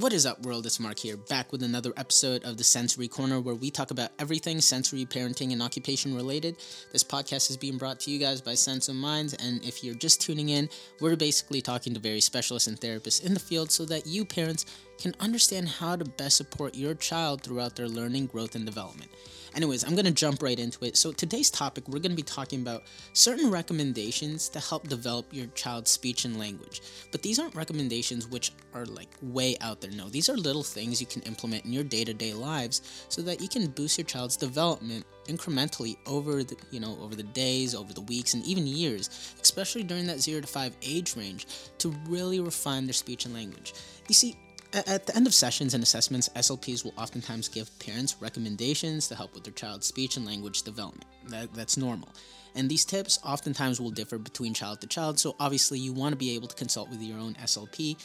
[0.00, 0.66] What is up, world?
[0.66, 4.10] It's Mark here, back with another episode of the Sensory Corner where we talk about
[4.18, 6.58] everything sensory, parenting, and occupation related.
[6.92, 9.94] This podcast is being brought to you guys by Sense of Minds, and if you're
[9.94, 10.68] just tuning in,
[11.00, 14.66] we're basically talking to various specialists and therapists in the field so that you, parents,
[14.98, 19.10] can understand how to best support your child throughout their learning, growth, and development.
[19.56, 20.98] Anyways, I'm to jump right into it.
[20.98, 22.82] So, today's topic, we're to be talking about
[23.14, 26.82] certain recommendations to help develop your child's speech and language.
[27.10, 29.90] But these aren't recommendations which are like way out there.
[29.90, 33.22] No, these are little things you can implement in your day to day lives so
[33.22, 37.74] that you can boost your child's development incrementally over the you know over the days
[37.74, 41.88] over the weeks and even years especially during that 0 to 5 age range to
[42.06, 43.74] really refine their speech and language
[44.06, 44.36] you see
[44.76, 49.34] at the end of sessions and assessments, SLPs will oftentimes give parents recommendations to help
[49.34, 51.06] with their child's speech and language development.
[51.28, 52.08] That, that's normal.
[52.54, 56.16] And these tips oftentimes will differ between child to child, so obviously you want to
[56.16, 57.96] be able to consult with your own SLP.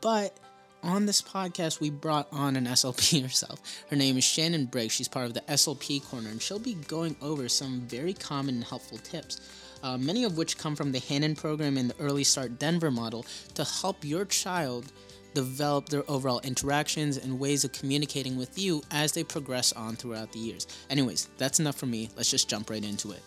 [0.00, 0.36] But
[0.82, 3.60] on this podcast, we brought on an SLP herself.
[3.90, 4.92] Her name is Shannon Briggs.
[4.92, 8.64] She's part of the SLP Corner, and she'll be going over some very common and
[8.64, 9.40] helpful tips.
[9.82, 13.24] Uh, many of which come from the Hanen program and the Early Start Denver model
[13.54, 14.92] to help your child
[15.34, 20.32] develop their overall interactions and ways of communicating with you as they progress on throughout
[20.32, 20.66] the years.
[20.88, 22.08] Anyways, that's enough for me.
[22.16, 23.22] Let's just jump right into it.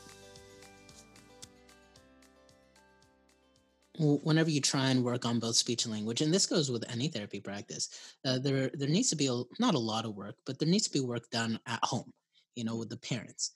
[3.99, 7.09] Whenever you try and work on both speech and language, and this goes with any
[7.09, 7.89] therapy practice,
[8.25, 10.87] uh, there there needs to be a, not a lot of work, but there needs
[10.87, 12.11] to be work done at home,
[12.55, 13.51] you know, with the parents.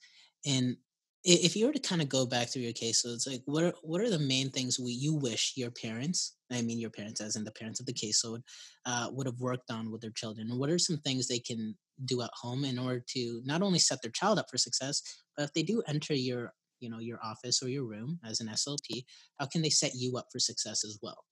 [0.46, 0.76] And
[1.24, 3.64] if you were to kind of go back through your case, so it's like, what
[3.64, 7.20] are what are the main things we you wish your parents, I mean your parents
[7.20, 8.42] as in the parents of the caseload,
[8.86, 12.22] uh, would have worked on with their children, what are some things they can do
[12.22, 15.02] at home in order to not only set their child up for success,
[15.36, 18.48] but if they do enter your you know your office or your room as an
[18.48, 19.04] SLP,
[19.38, 21.24] how can they set you up for success as well?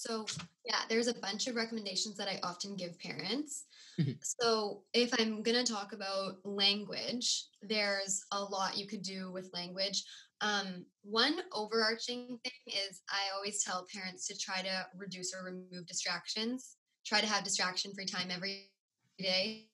[0.00, 0.24] So,
[0.64, 3.66] yeah, there's a bunch of recommendations that I often give parents.
[4.00, 4.12] Mm-hmm.
[4.22, 9.50] So, if I'm going to talk about language, there's a lot you could do with
[9.52, 10.02] language.
[10.40, 15.86] Um, one overarching thing is I always tell parents to try to reduce or remove
[15.86, 18.70] distractions, try to have distraction free time every
[19.18, 19.68] day.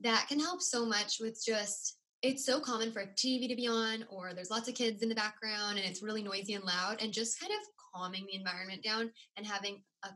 [0.00, 4.04] That can help so much with just it's so common for TV to be on,
[4.10, 7.12] or there's lots of kids in the background and it's really noisy and loud, and
[7.12, 7.58] just kind of
[7.94, 10.08] calming the environment down and having a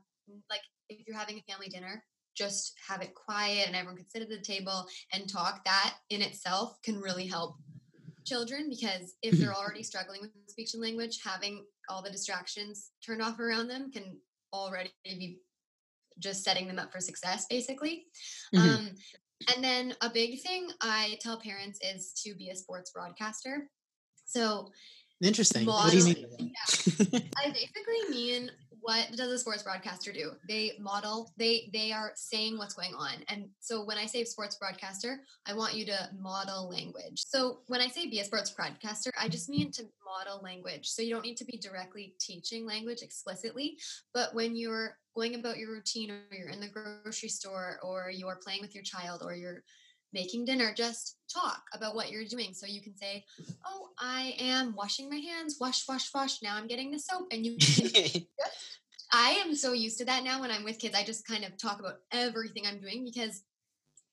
[0.50, 2.02] like if you're having a family dinner
[2.36, 6.22] just have it quiet and everyone can sit at the table and talk that in
[6.22, 7.56] itself can really help
[8.24, 13.22] children because if they're already struggling with speech and language having all the distractions turned
[13.22, 14.16] off around them can
[14.52, 15.38] already be
[16.18, 18.04] just setting them up for success basically
[18.54, 18.68] mm-hmm.
[18.68, 18.90] um,
[19.54, 23.68] and then a big thing i tell parents is to be a sports broadcaster
[24.26, 24.70] so
[25.22, 25.66] Interesting.
[25.66, 26.26] What do you mean?
[26.38, 27.20] Yeah.
[27.36, 28.50] I basically mean
[28.82, 30.32] what does a sports broadcaster do?
[30.48, 33.14] They model, they they are saying what's going on.
[33.28, 37.22] And so when I say sports broadcaster, I want you to model language.
[37.26, 40.88] So when I say be a sports broadcaster, I just mean to model language.
[40.88, 43.78] So you don't need to be directly teaching language explicitly,
[44.14, 48.38] but when you're going about your routine or you're in the grocery store or you're
[48.42, 49.62] playing with your child or you're
[50.12, 52.52] making dinner, just talk about what you're doing.
[52.52, 53.24] So you can say,
[53.64, 56.42] Oh, I am washing my hands, wash, wash, wash.
[56.42, 57.28] Now I'm getting the soap.
[57.30, 57.56] And you
[59.12, 60.94] I am so used to that now when I'm with kids.
[60.94, 63.42] I just kind of talk about everything I'm doing because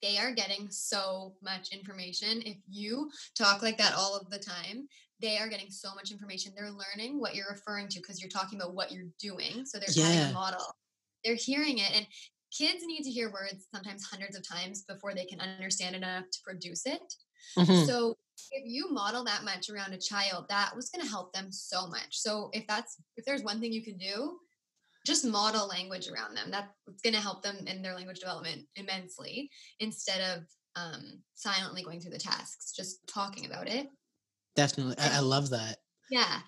[0.02, 2.41] they are getting so much information.
[2.46, 4.88] If you talk like that all of the time,
[5.19, 6.53] they are getting so much information.
[6.56, 9.66] They're learning what you're referring to because you're talking about what you're doing.
[9.66, 10.06] So they're yeah.
[10.06, 10.75] having a model.
[11.25, 11.91] They're hearing it.
[11.96, 12.06] And
[12.56, 16.40] kids need to hear words sometimes hundreds of times before they can understand enough to
[16.44, 17.13] produce it.
[17.58, 17.85] Mm-hmm.
[17.85, 18.16] So
[18.52, 21.88] if you model that much around a child, that was going to help them so
[21.88, 22.08] much.
[22.12, 24.38] So if that's if there's one thing you can do,
[25.06, 26.52] just model language around them.
[26.52, 30.44] That's going to help them in their language development immensely instead of
[30.75, 33.88] um, silently going through the tasks, just talking about it.
[34.56, 35.78] Definitely, I, I love that.
[36.09, 36.40] Yeah,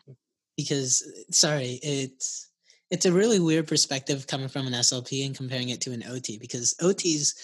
[0.57, 2.49] because sorry, it's
[2.91, 6.37] it's a really weird perspective coming from an SLP and comparing it to an OT
[6.37, 7.35] because OTs,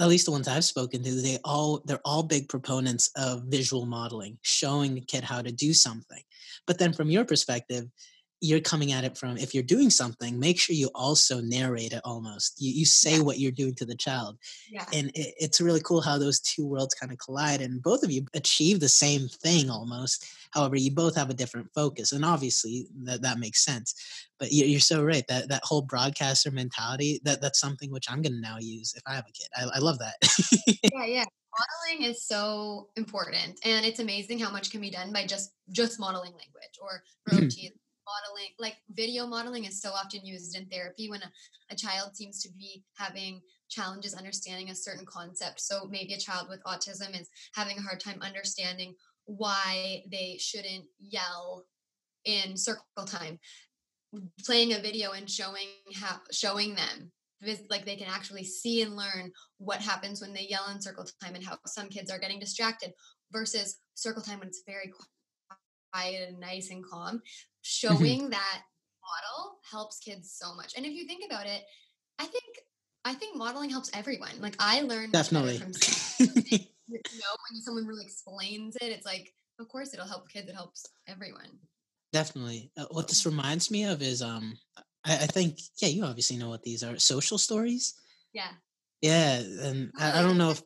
[0.00, 3.86] at least the ones I've spoken to, they all they're all big proponents of visual
[3.86, 6.22] modeling, showing the kid how to do something.
[6.66, 7.86] But then from your perspective,
[8.40, 12.00] you're coming at it from if you're doing something make sure you also narrate it
[12.04, 12.60] almost.
[12.60, 13.22] You, you say yeah.
[13.22, 14.38] what you're doing to the child.
[14.70, 14.84] Yeah.
[14.92, 18.10] and it, it's really cool how those two worlds kind of collide and both of
[18.10, 20.26] you achieve the same thing almost.
[20.52, 23.94] However you both have a different focus and obviously that, that makes sense.
[24.38, 28.22] But you're, you're so right that that whole broadcaster mentality that that's something which i'm
[28.22, 29.48] going to now use if i have a kid.
[29.56, 30.14] I, I love that.
[30.94, 31.24] Yeah yeah.
[31.58, 35.98] Modeling is so important and it's amazing how much can be done by just just
[35.98, 37.68] modeling language or mm-hmm
[38.10, 41.30] modeling like video modeling is so often used in therapy when a,
[41.70, 45.60] a child seems to be having challenges understanding a certain concept.
[45.60, 48.94] So maybe a child with autism is having a hard time understanding
[49.26, 51.64] why they shouldn't yell
[52.24, 53.38] in circle time.
[54.44, 57.12] Playing a video and showing how showing them
[57.70, 61.34] like they can actually see and learn what happens when they yell in circle time
[61.34, 62.92] and how some kids are getting distracted
[63.32, 64.92] versus circle time when it's very
[65.92, 67.16] quiet and nice and calm.
[67.16, 67.18] Mm-hmm.
[67.62, 68.30] showing mm-hmm.
[68.30, 68.62] that
[69.02, 71.62] model helps kids so much and if you think about it
[72.18, 72.44] i think
[73.04, 75.58] i think modeling helps everyone like i learned definitely.
[75.58, 75.72] from
[76.20, 76.58] you
[76.88, 80.86] know when someone really explains it it's like of course it'll help kids it helps
[81.06, 81.58] everyone.
[82.12, 82.72] Definitely.
[82.76, 84.56] Uh, what this reminds me of is um
[85.04, 87.94] I, I, think yeah you obviously know what these are social stories?
[88.32, 88.50] Yeah.
[89.00, 90.62] Yeah and I, I don't know if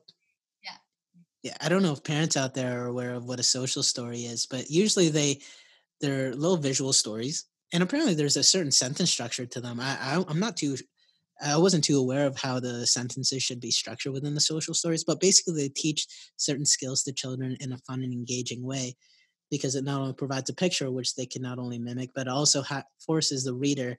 [1.44, 4.20] yeah, I don't know if parents out there are aware of what a social story
[4.20, 5.40] is, but usually they
[6.00, 9.78] they're little visual stories, and apparently there's a certain sentence structure to them.
[9.78, 10.76] I, I I'm not too
[11.44, 15.04] I wasn't too aware of how the sentences should be structured within the social stories,
[15.04, 16.06] but basically they teach
[16.36, 18.96] certain skills to children in a fun and engaging way
[19.50, 22.62] because it not only provides a picture which they can not only mimic, but also
[22.62, 23.98] ha- forces the reader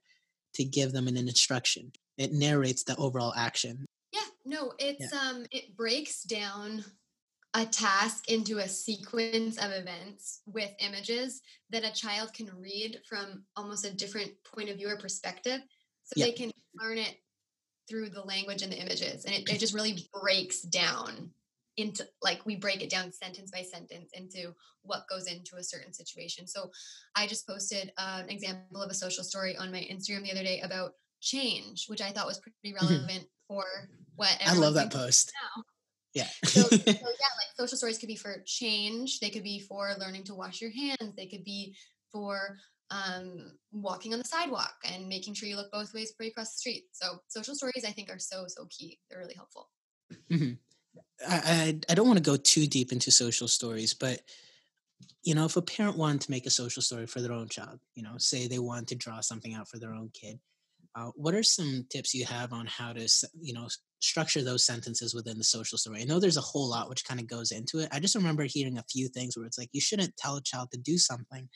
[0.56, 1.92] to give them an instruction.
[2.18, 3.86] It narrates the overall action.
[4.12, 5.30] Yeah, no, it's yeah.
[5.30, 6.84] um it breaks down
[7.56, 13.44] a task into a sequence of events with images that a child can read from
[13.56, 15.62] almost a different point of view or perspective
[16.04, 16.26] so yeah.
[16.26, 17.16] they can learn it
[17.90, 21.32] through the language and the images and it, it just really breaks down
[21.78, 24.54] into like we break it down sentence by sentence into
[24.84, 26.70] what goes into a certain situation so
[27.16, 30.44] i just posted uh, an example of a social story on my instagram the other
[30.44, 30.92] day about
[31.22, 32.86] change which i thought was pretty mm-hmm.
[32.86, 33.56] relevant mm-hmm.
[33.56, 33.64] for
[34.16, 35.64] what i love that post now
[36.16, 36.28] yeah.
[36.46, 39.20] so, so, yeah, like social stories could be for change.
[39.20, 41.14] They could be for learning to wash your hands.
[41.16, 41.76] They could be
[42.12, 42.58] for
[42.90, 46.54] um, walking on the sidewalk and making sure you look both ways before you cross
[46.54, 46.86] the street.
[46.94, 49.00] So social stories, I think, are so so key.
[49.10, 49.70] They're really helpful.
[50.32, 50.54] Mm-hmm.
[51.30, 54.22] I, I I don't want to go too deep into social stories, but
[55.24, 57.80] you know, if a parent wanted to make a social story for their own child,
[57.96, 60.40] you know, say they want to draw something out for their own kid,
[60.96, 63.08] uh, what are some tips you have on how to,
[63.42, 63.68] you know,
[64.00, 66.02] structure those sentences within the social story?
[66.02, 67.90] I know there's a whole lot which kind of goes into it.
[67.92, 70.70] I just remember hearing a few things where it's like you shouldn't tell a child
[70.72, 71.50] to do something,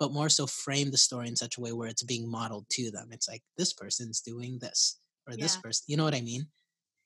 [0.00, 2.90] but more so frame the story in such a way where it's being modeled to
[2.90, 3.10] them.
[3.12, 4.98] It's like this person's doing this
[5.28, 5.44] or yeah.
[5.44, 5.84] this person.
[5.86, 6.46] You know what I mean?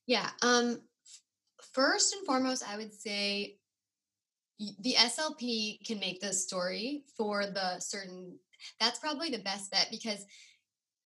[0.07, 0.31] Yeah.
[0.43, 0.81] Um.
[1.73, 3.57] First and foremost, I would say
[4.59, 8.39] the SLP can make the story for the certain.
[8.81, 10.25] That's probably the best bet because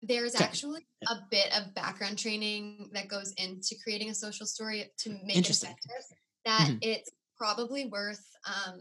[0.03, 5.11] there's actually a bit of background training that goes into creating a social story to
[5.25, 6.05] make it effective.
[6.45, 6.79] That mm-hmm.
[6.83, 8.81] it's probably worth um,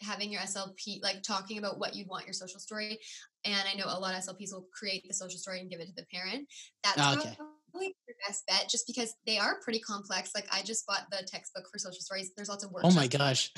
[0.00, 2.98] having your SLP, like talking about what you'd want your social story.
[3.44, 5.86] And I know a lot of SLPs will create the social story and give it
[5.86, 6.48] to the parent.
[6.82, 7.36] That's oh, okay.
[7.36, 10.32] probably your best bet just because they are pretty complex.
[10.34, 12.32] Like I just bought the textbook for social stories.
[12.36, 12.84] There's lots of work.
[12.84, 13.50] Oh my gosh.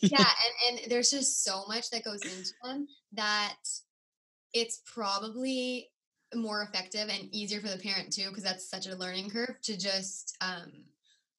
[0.00, 0.18] yeah.
[0.68, 3.56] And, and there's just so much that goes into them that
[4.52, 5.88] it's probably
[6.34, 9.76] more effective and easier for the parent too because that's such a learning curve to
[9.76, 10.70] just um,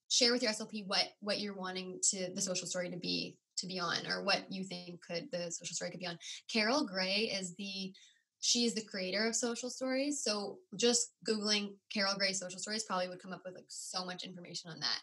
[0.10, 3.68] share with your slp what what you're wanting to the social story to be to
[3.68, 6.18] be on or what you think could the social story could be on
[6.52, 7.94] carol gray is the
[8.42, 13.08] she is the creator of social stories so just googling carol gray social stories probably
[13.08, 15.00] would come up with like so much information on that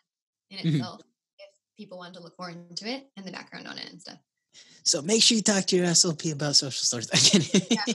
[0.50, 0.68] in mm-hmm.
[0.76, 1.00] itself
[1.38, 4.18] if people wanted to look more into it and the background on it and stuff
[4.82, 7.94] so make sure you talk to your slp about social stories yeah.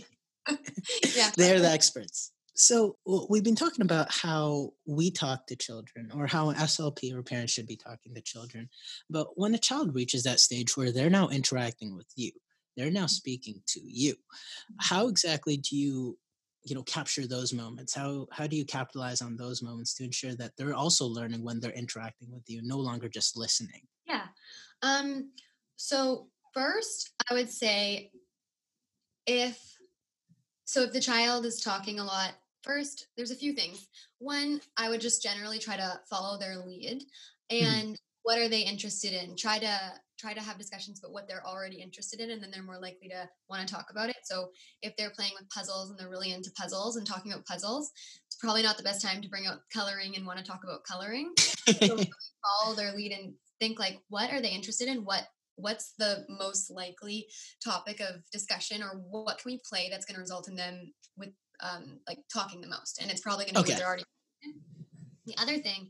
[1.15, 1.31] Yeah.
[1.37, 2.31] They're the experts.
[2.55, 2.97] So
[3.29, 7.51] we've been talking about how we talk to children or how an SLP or parents
[7.51, 8.69] should be talking to children.
[9.09, 12.31] But when a child reaches that stage where they're now interacting with you,
[12.77, 14.15] they're now speaking to you.
[14.79, 16.17] How exactly do you
[16.65, 20.33] you know capture those moments how how do you capitalize on those moments to ensure
[20.35, 24.27] that they're also learning when they're interacting with you no longer just listening yeah
[24.81, 25.29] um
[25.75, 28.09] so first i would say
[29.27, 29.72] if
[30.65, 33.87] so if the child is talking a lot, first, there's a few things.
[34.19, 37.03] One, I would just generally try to follow their lead
[37.51, 37.65] mm-hmm.
[37.65, 37.93] and mm-hmm.
[38.23, 39.35] what are they interested in?
[39.35, 39.77] Try to
[40.19, 43.09] try to have discussions about what they're already interested in and then they're more likely
[43.09, 44.15] to want to talk about it.
[44.23, 44.49] So
[44.81, 47.91] if they're playing with puzzles and they're really into puzzles and talking about puzzles,
[48.27, 50.85] it's probably not the best time to bring out coloring and want to talk about
[50.85, 51.33] coloring.
[51.37, 51.97] so
[52.63, 55.03] follow their lead and think like what are they interested in?
[55.03, 57.27] What what's the most likely
[57.63, 61.29] topic of discussion or what can we play that's going to result in them with
[61.61, 63.73] um, like talking the most and it's probably going to okay.
[63.73, 64.03] be they're already
[65.25, 65.89] the other thing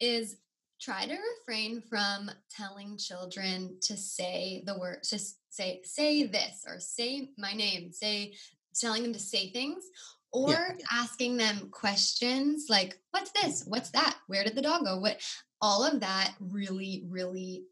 [0.00, 0.36] is
[0.80, 6.78] try to refrain from telling children to say the word just say say this or
[6.78, 8.34] say my name say
[8.74, 9.84] telling them to say things
[10.32, 10.74] or Yeah.
[10.92, 15.20] asking them questions like what's this what's that where did the dog go what
[15.62, 17.64] all of that really really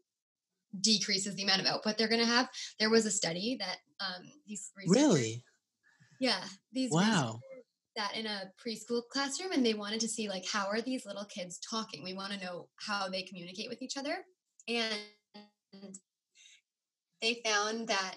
[0.81, 2.49] decreases the amount of output they're going to have
[2.79, 5.43] there was a study that um these Really?
[6.19, 7.39] yeah these Wow.
[7.95, 11.25] that in a preschool classroom and they wanted to see like how are these little
[11.25, 14.15] kids talking we want to know how they communicate with each other
[14.67, 14.95] and
[17.21, 18.15] they found that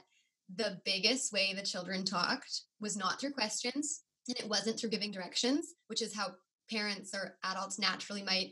[0.54, 5.10] the biggest way the children talked was not through questions and it wasn't through giving
[5.10, 6.28] directions which is how
[6.70, 8.50] parents or adults naturally might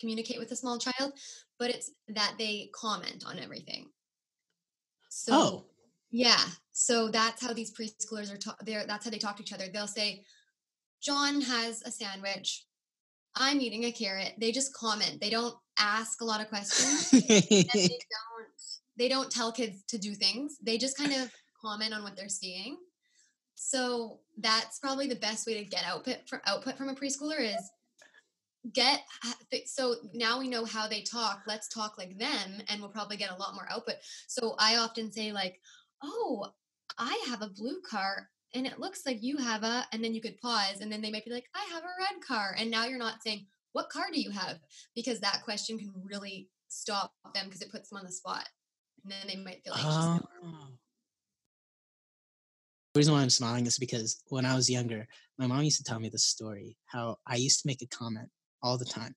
[0.00, 1.12] communicate with a small child
[1.58, 3.88] but it's that they comment on everything.
[5.08, 5.64] So Oh.
[6.10, 6.40] yeah
[6.72, 9.66] so that's how these preschoolers are ta- they're that's how they talk to each other.
[9.72, 10.24] They'll say
[11.02, 12.66] john has a sandwich.
[13.36, 14.34] I'm eating a carrot.
[14.38, 15.18] They just comment.
[15.20, 17.10] They don't ask a lot of questions.
[17.12, 18.48] And they don't
[18.96, 20.56] they don't tell kids to do things.
[20.62, 21.30] They just kind of
[21.64, 22.76] comment on what they're seeing.
[23.56, 27.70] So that's probably the best way to get output from output from a preschooler is
[28.72, 29.02] get
[29.66, 33.30] so now we know how they talk let's talk like them and we'll probably get
[33.30, 35.60] a lot more output so i often say like
[36.02, 36.46] oh
[36.98, 40.20] i have a blue car and it looks like you have a and then you
[40.20, 42.86] could pause and then they might be like i have a red car and now
[42.86, 44.58] you're not saying what car do you have
[44.94, 48.48] because that question can really stop them because it puts them on the spot
[49.02, 50.20] and then they might feel anxious Oh.
[50.42, 50.68] Ah.
[52.94, 55.82] The reason why I'm smiling is because when I was younger, my mom used to
[55.82, 58.28] tell me this story how I used to make a comment
[58.64, 59.14] all the time.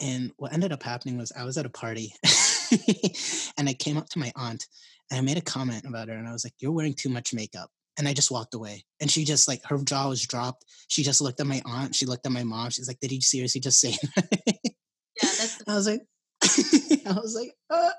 [0.00, 2.14] And what ended up happening was I was at a party
[3.58, 4.66] and I came up to my aunt
[5.10, 7.34] and I made a comment about her and I was like, You're wearing too much
[7.34, 7.70] makeup.
[7.98, 8.84] And I just walked away.
[9.00, 10.64] And she just like her jaw was dropped.
[10.88, 11.94] She just looked at my aunt.
[11.94, 12.70] She looked at my mom.
[12.70, 14.28] She's like, Did he seriously just say that?
[14.42, 16.00] yeah that's the I was like,
[17.06, 17.90] I was like, uh.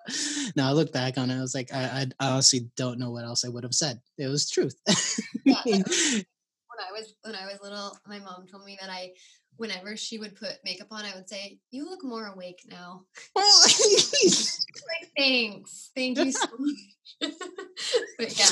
[0.56, 1.38] no, I look back on it.
[1.38, 4.00] I was like, I, I honestly don't know what else I would have said.
[4.18, 4.76] It was truth.
[5.46, 5.62] Yeah,
[6.72, 9.12] when I was when I was little, my mom told me that I,
[9.58, 13.06] whenever she would put makeup on, I would say, "You look more awake now."
[14.88, 17.34] Like, thanks, thank you so much.
[18.18, 18.48] but yeah,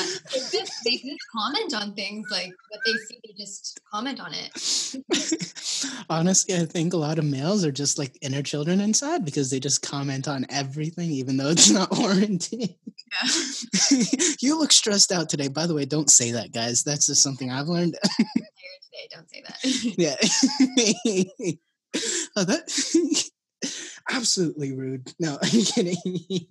[0.89, 3.19] they just, comment on things like what they see.
[3.23, 6.05] They just comment on it.
[6.09, 9.59] Honestly, I think a lot of males are just like inner children inside because they
[9.59, 12.75] just comment on everything, even though it's not warranted.
[14.39, 15.47] you look stressed out today.
[15.47, 16.83] By the way, don't say that, guys.
[16.83, 17.95] That's just something I've learned.
[18.17, 19.57] Today, don't say that.
[19.97, 20.15] yeah.
[22.35, 23.29] oh, that
[24.11, 25.13] absolutely rude.
[25.19, 26.47] No, I'm kidding.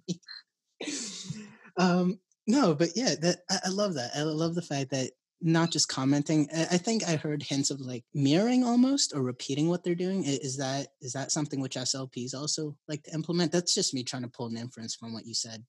[1.76, 2.18] um,
[2.48, 4.10] no, but yeah, that I, I love that.
[4.16, 6.48] I love the fact that not just commenting.
[6.54, 10.24] I, I think I heard hints of like mirroring almost or repeating what they're doing.
[10.24, 13.52] Is that is that something which SLPs also like to implement?
[13.52, 15.62] That's just me trying to pull an inference from what you said.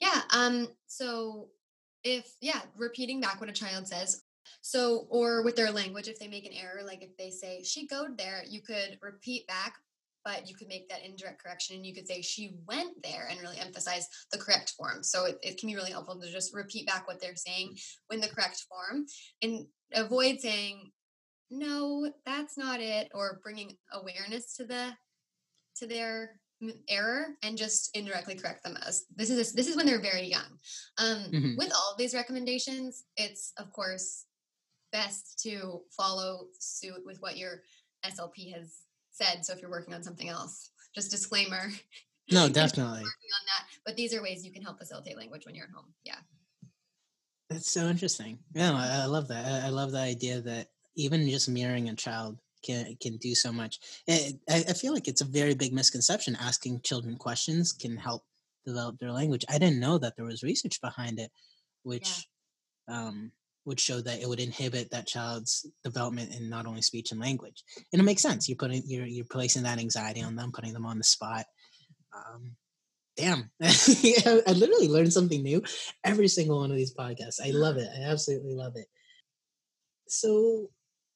[0.00, 0.22] Yeah.
[0.32, 0.68] Um.
[0.86, 1.48] So
[2.02, 4.22] if yeah, repeating back what a child says.
[4.62, 7.86] So or with their language, if they make an error, like if they say she
[7.86, 9.74] goed there, you could repeat back,
[10.24, 13.40] but you could make that indirect correction, and you could say she went there, and
[13.40, 15.02] really emphasize the correct form.
[15.02, 17.76] So it, it can be really helpful to just repeat back what they're saying
[18.10, 19.06] in the correct form,
[19.42, 20.90] and avoid saying
[21.50, 24.96] no, that's not it, or bringing awareness to the
[25.76, 26.40] to their
[26.88, 30.58] error and just indirectly correct them as this is this is when they're very young
[30.98, 31.58] um, Mhm.
[31.58, 34.24] with all of these recommendations it's of course
[34.92, 37.62] best to follow suit with what your
[38.06, 38.78] slp has
[39.14, 41.70] said so if you're working on something else just disclaimer
[42.30, 43.00] No, definitely.
[43.00, 45.92] on that but these are ways you can help facilitate language when you're at home
[46.04, 46.20] yeah
[47.50, 48.38] That's so interesting.
[48.54, 49.44] Yeah, I, I love that.
[49.44, 53.52] I, I love the idea that even just mirroring a child can can do so
[53.52, 53.78] much.
[54.06, 56.36] It, I, I feel like it's a very big misconception.
[56.40, 58.22] Asking children questions can help
[58.64, 59.44] develop their language.
[59.48, 61.30] I didn't know that there was research behind it,
[61.82, 62.26] which
[62.88, 63.30] um,
[63.64, 67.62] would show that it would inhibit that child's development in not only speech and language.
[67.92, 68.48] And it makes sense.
[68.48, 71.46] You're putting you're you're placing that anxiety on them, putting them on the spot.
[72.14, 72.52] Um,
[73.16, 75.62] damn, I literally learned something new
[76.04, 77.40] every single one of these podcasts.
[77.44, 77.88] I love it.
[77.96, 78.86] I absolutely love it.
[80.06, 80.70] So,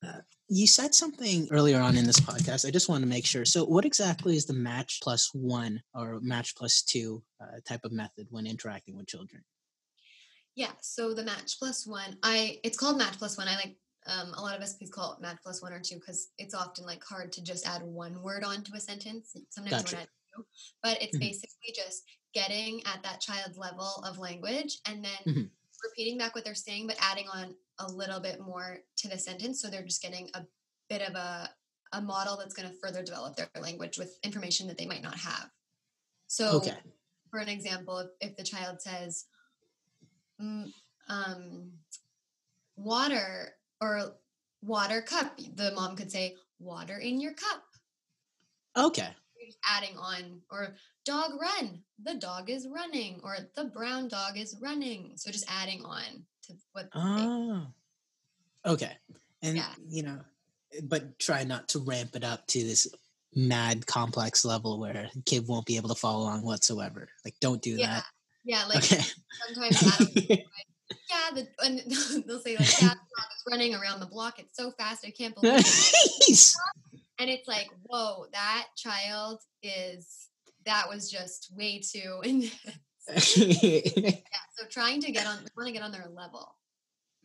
[0.06, 2.66] uh, you said something earlier on in this podcast.
[2.66, 3.44] I just want to make sure.
[3.44, 7.92] So, what exactly is the match plus one or match plus two uh, type of
[7.92, 9.44] method when interacting with children?
[10.58, 10.72] Yeah.
[10.80, 13.46] So the match plus one, I it's called match plus one.
[13.46, 13.76] I like
[14.08, 16.52] um, a lot of us please call it match plus one or two because it's
[16.52, 19.36] often like hard to just add one word onto a sentence.
[19.50, 19.92] Sometimes Gotcha.
[19.92, 20.46] you want to two,
[20.82, 21.20] but it's Mhm.
[21.20, 22.02] basically just
[22.34, 25.50] getting at that child's level of language and then Mhm.
[25.84, 29.62] repeating back what they're saying, but adding on a little bit more to the sentence.
[29.62, 30.44] So they're just getting a
[30.88, 31.54] bit of a
[31.92, 35.18] a model that's going to further develop their language with information that they might not
[35.18, 35.50] have.
[36.26, 36.76] So Okay.
[37.30, 39.26] for an example, if, if the child says,
[40.38, 41.72] um,
[42.76, 44.14] water or
[44.62, 45.38] water cup.
[45.54, 47.62] The mom could say, water in your cup.
[48.76, 49.08] Okay.
[49.64, 51.82] Adding on, or dog run.
[52.04, 55.12] The dog is running, or the brown dog is running.
[55.16, 56.88] So just adding on to what.
[56.94, 57.66] Oh.
[58.66, 58.96] Okay.
[59.42, 59.72] And, Yeah.
[59.88, 60.20] you know,
[60.84, 62.88] but try not to ramp it up to this
[63.34, 67.08] mad complex level where kid won't be able to follow along whatsoever.
[67.24, 67.94] Like, don't do Yeah.
[67.96, 68.04] that.
[68.48, 69.02] Yeah, like Okay.
[69.46, 70.66] sometimes Adam will be like,
[71.10, 71.80] yeah, the, and
[72.26, 74.38] they'll say like, yeah, is running around the block.
[74.38, 76.54] It's so fast, I can't believe it.
[77.18, 80.28] And it's like, whoa, that child is
[80.64, 82.20] that was just way too.
[82.24, 82.54] intense.
[83.36, 83.80] yeah,
[84.56, 86.54] so trying to get on, want to get on their level,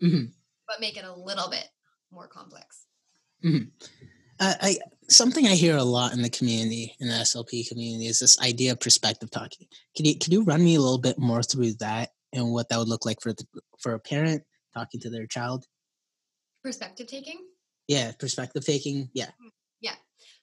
[0.03, 0.33] Mhm.
[0.67, 1.69] but make it a little bit
[2.11, 2.85] more complex.
[3.45, 3.59] Uh,
[4.61, 4.77] I
[5.09, 8.71] something I hear a lot in the community, in the SLP community, is this idea
[8.71, 9.67] of perspective talking.
[9.95, 12.79] Can you can you run me a little bit more through that and what that
[12.79, 13.45] would look like for the,
[13.79, 15.65] for a parent talking to their child?
[16.63, 17.39] Perspective taking.
[17.87, 19.09] Yeah, perspective taking.
[19.13, 19.25] Yeah.
[19.25, 19.95] Mm, yeah.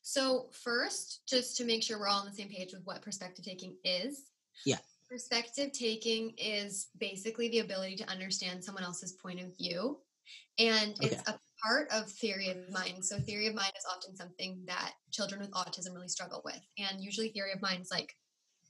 [0.02, 3.45] So first, just to make sure we're all on the same page with what perspective
[3.45, 4.25] taking is.
[4.64, 4.78] Yeah.
[5.09, 9.99] Perspective taking is basically the ability to understand someone else's point of view.
[10.59, 13.05] And it's a part of theory of mind.
[13.05, 16.61] So theory of mind is often something that children with autism really struggle with.
[16.79, 18.14] And usually theory of mind is like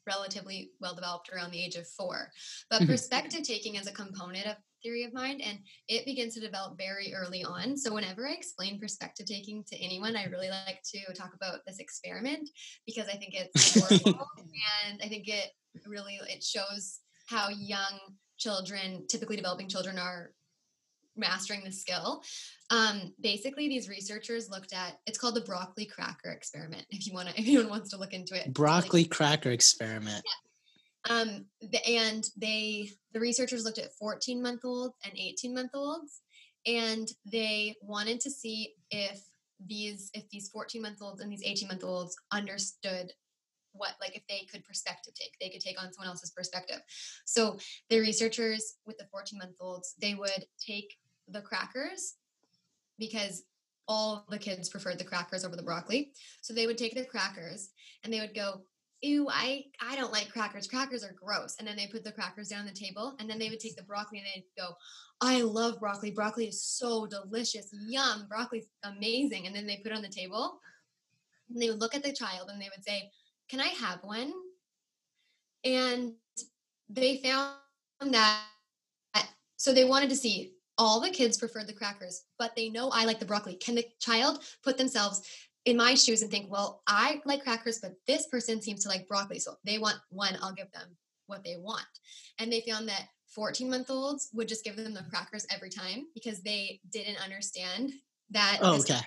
[0.07, 2.33] relatively well developed around the age of four.
[2.71, 2.87] But Mhm.
[2.87, 7.13] perspective taking is a component of theory of mind and it begins to develop very
[7.15, 7.77] early on.
[7.77, 11.79] So whenever I explain perspective taking to anyone, I really like to talk about this
[11.79, 12.49] experiment
[12.87, 13.77] because I think it's
[14.87, 15.51] and I think it
[15.87, 20.35] really it shows how young children, typically developing children, are
[21.21, 22.23] mastering the skill.
[22.71, 26.87] Um, basically, these researchers looked at it's called the broccoli cracker experiment.
[26.91, 30.25] If you want to, if anyone wants to look into it, Broccoli cracker experiment.
[31.09, 36.23] um, the, and they the researchers looked at 14 month olds and 18 month olds,
[36.67, 39.21] and they wanted to see if
[39.67, 43.13] these if these 14 month olds and these 18 month olds understood
[43.73, 46.81] what like if they could perspective take they could take on someone else's perspective
[47.25, 50.97] so the researchers with the 14 month olds they would take
[51.33, 52.15] the crackers
[52.99, 53.45] because
[53.89, 56.13] all the kids preferred the crackers over the broccoli.
[56.43, 57.71] So they would take the crackers
[58.05, 58.63] and they would go
[59.03, 60.69] ew i i don't like crackers.
[60.69, 61.57] Crackers are gross.
[61.59, 63.77] And then they put the crackers down on the table and then they would take
[63.77, 64.75] the broccoli and they'd go
[65.21, 66.11] i love broccoli.
[66.11, 68.27] Broccoli is so delicious yum.
[68.29, 69.47] Broccoli's amazing.
[69.47, 70.61] And then they put it on the table
[71.49, 73.11] and they would look at the child and they would say
[73.49, 74.33] can i have one?
[75.65, 76.13] And
[76.89, 77.57] they found
[78.15, 78.45] that
[79.57, 83.05] so they wanted to see all the kids preferred the crackers but they know i
[83.05, 85.23] like the broccoli can the child put themselves
[85.67, 89.09] in my shoes and think, well, I like crackers, but this person seems to like
[89.09, 89.39] broccoli.
[89.39, 91.87] So they want one, I'll give them what they want.
[92.39, 96.07] And they found that 14 month olds would just give them the crackers every time
[96.15, 97.93] because they didn't understand
[98.31, 99.01] that Oh, okay.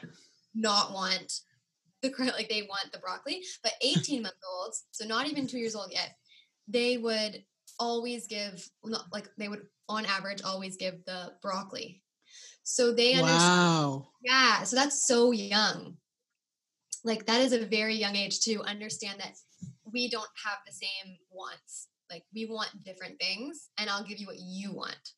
[0.54, 1.40] not want
[2.02, 3.44] the like they want the broccoli.
[3.64, 6.16] But 18 month olds, so not even two years old yet,
[6.68, 7.44] they would
[7.80, 8.66] always give
[9.12, 12.02] like they would on average always give the broccoli.
[12.63, 14.08] So they understand Wow.
[14.24, 15.98] yeah, so that's so young.
[17.04, 19.36] Like that is a very young age to understand that
[19.91, 21.89] we don't have the same wants.
[22.10, 25.10] Like we want different things, and I'll give you what you want.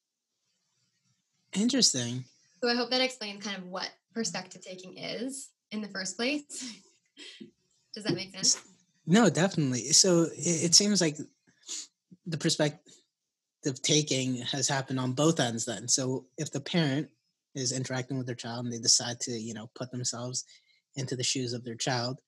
[1.53, 2.23] Interesting.
[2.63, 6.43] So I hope that explains kind of what perspective taking is in the first place.
[7.93, 8.61] Does that make sense?
[9.05, 9.91] No, definitely.
[9.91, 11.17] So it, it seems like
[12.25, 12.93] the perspective
[13.73, 15.87] taking has happened on both ends then.
[15.87, 17.09] So if the parent
[17.55, 20.45] is interacting with their child and they decide to, you know, put themselves
[20.95, 22.19] into the shoes of their child,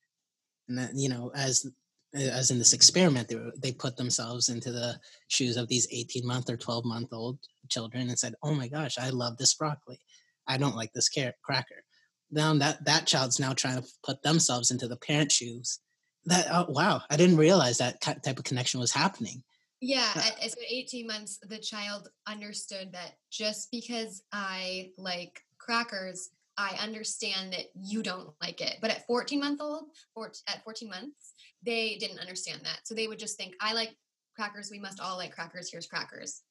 [0.68, 1.66] and that, you know, as
[2.14, 6.50] as in this experiment, they, they put themselves into the shoes of these 18 month
[6.50, 7.38] or 12 month old
[7.70, 10.00] children and said, "Oh my gosh, I love this broccoli.
[10.48, 11.84] I don't like this carrot cracker."
[12.32, 15.80] Now that that child's now trying to put themselves into the parent shoes
[16.26, 19.44] that oh, wow, I didn't realize that type of connection was happening.
[19.80, 25.42] Yeah, Uh, at, at so 18 months, the child understood that just because I like
[25.60, 28.78] crackers, I understand that you don't like it.
[28.82, 32.80] But at 14 month old, or at 14 months, they didn't understand that.
[32.86, 33.96] So they would just think, I like
[34.36, 34.72] crackers.
[34.72, 35.70] We must all like crackers.
[35.72, 36.42] Here's crackers.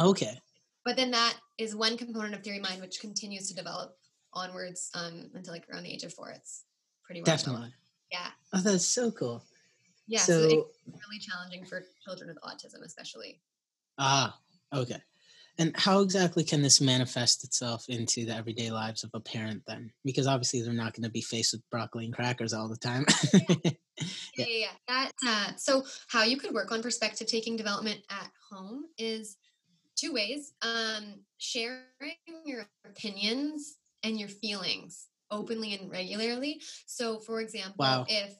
[0.00, 0.38] Okay,
[0.84, 3.94] But then that is one component of theory mind, which continues to develop
[4.32, 6.30] onwards um, until like around the age of four.
[6.30, 6.64] It's
[7.04, 7.44] pretty well developed.
[7.44, 7.74] definitely.
[8.10, 8.28] Yeah.
[8.54, 9.44] Oh, that's so cool.
[10.12, 10.20] Yeah.
[10.20, 13.40] So, So, it's really challenging for children with autism, especially.
[13.98, 14.38] ah,
[14.74, 15.00] okay.
[15.58, 19.90] And how exactly can this manifest itself into the everyday lives of a parent then?
[20.04, 23.04] Because obviously they're not going to be faced with broccoli and crackers all the time.
[23.30, 23.70] Yeah,
[24.36, 24.66] yeah, yeah.
[24.88, 29.36] That uh, so how you could work on perspective taking development at home is
[29.94, 36.60] two ways um, sharing your opinions and your feelings openly and regularly.
[36.86, 38.06] So, for example, Wow.
[38.08, 38.34] if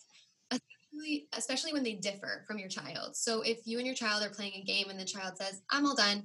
[0.92, 3.16] especially, especially when they differ from your child.
[3.16, 5.86] So, if you and your child are playing a game and the child says, I'm
[5.86, 6.24] all done,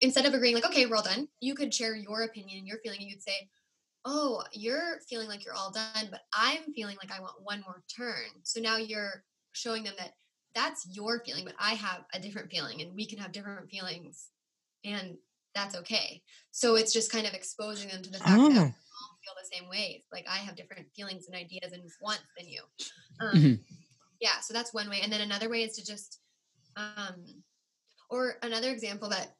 [0.00, 2.78] instead of agreeing, like, okay, we're all done, you could share your opinion and your
[2.78, 3.48] feeling, and you'd say,
[4.04, 7.84] Oh, you're feeling like you're all done, but I'm feeling like I want one more
[7.94, 8.26] turn.
[8.44, 10.12] So now you're showing them that
[10.54, 14.30] that's your feeling, but I have a different feeling, and we can have different feelings,
[14.84, 15.18] and
[15.54, 16.22] that's okay.
[16.52, 18.62] So it's just kind of exposing them to the fact that we Oh.
[18.62, 20.04] all feel the same way.
[20.12, 22.62] Like I have different feelings and ideas and wants than you.
[23.20, 23.64] Um, Mhm.
[24.20, 26.20] Yeah, so that's one way, and then another way is to just,
[26.76, 27.42] um,
[28.10, 29.36] or another example that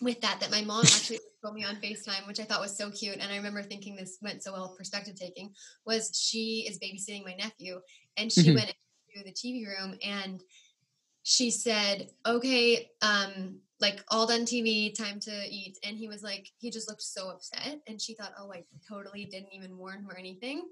[0.00, 2.90] with that that my mom actually told me on FaceTime, which I thought was so
[2.90, 5.54] cute, and I remember thinking this went so well with perspective taking.
[5.86, 7.80] Was she is babysitting my nephew,
[8.16, 8.54] and she Mhm.
[8.54, 8.74] went
[9.14, 10.42] into the TV room and
[11.22, 16.50] she said, "Okay, um, like all done TV, time to eat." And he was like,
[16.58, 20.10] he just looked so upset, and she thought, "Oh, I totally didn't even warn him
[20.10, 20.68] or anything."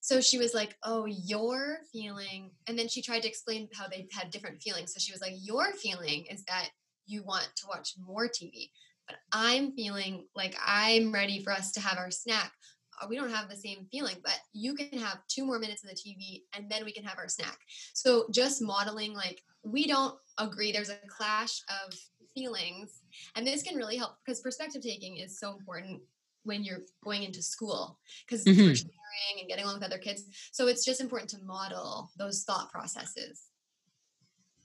[0.00, 4.06] So she was like, "Oh, your feeling," and then she tried to explain how they
[4.12, 4.92] had different feelings.
[4.94, 6.70] So she was like, "Your feeling is that
[7.06, 8.70] you want to watch more TV,
[9.06, 12.52] but I'm feeling like I'm ready for us to have our snack."
[13.00, 15.90] Uh, We don't have the same feeling, but you can have two more minutes of
[15.90, 17.58] the TV and then we can have our snack.
[17.94, 20.72] So just modeling like we don't agree.
[20.72, 21.94] There's a clash of
[22.34, 23.02] feelings,
[23.36, 26.00] and this can really help because perspective taking is so important
[26.44, 28.56] when you're going into school because Mhm.
[28.56, 30.24] we're sharing and getting along with other kids.
[30.50, 33.48] So it's just important to model those thought processes.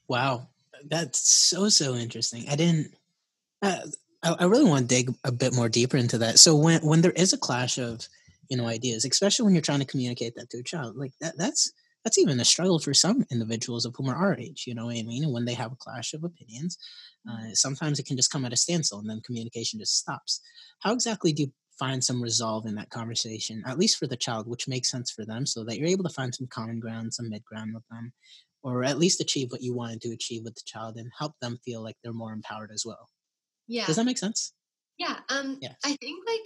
[0.07, 0.47] Wow,
[0.85, 2.47] that's so so interesting.
[2.49, 2.93] I didn't.
[3.61, 3.81] Uh,
[4.23, 6.39] I, I really want to dig a bit more deeper into that.
[6.39, 8.07] So when when there is a clash of
[8.49, 11.37] you know ideas, especially when you're trying to communicate that to a child, like that
[11.37, 11.71] that's
[12.07, 14.63] that's even a struggle for some individuals of whom are our age.
[14.65, 15.25] You know what I mean?
[15.25, 16.77] And when they have a clash of opinions,
[17.29, 20.39] uh, sometimes it can just come at a standstill, and then communication just stops.
[20.79, 24.47] How exactly do you find some resolve in that conversation, at least for the child,
[24.47, 27.29] which makes sense for them, so that you're able to find some common ground, some
[27.29, 28.13] mid ground with them?
[28.63, 31.59] or at least achieve what you wanted to achieve with the child and help them
[31.63, 33.07] feel like they're more empowered as well.
[33.67, 33.85] Yeah.
[33.85, 34.53] Does that make sense?
[34.97, 35.19] Yeah.
[35.29, 35.73] Um, yeah.
[35.85, 36.41] I think like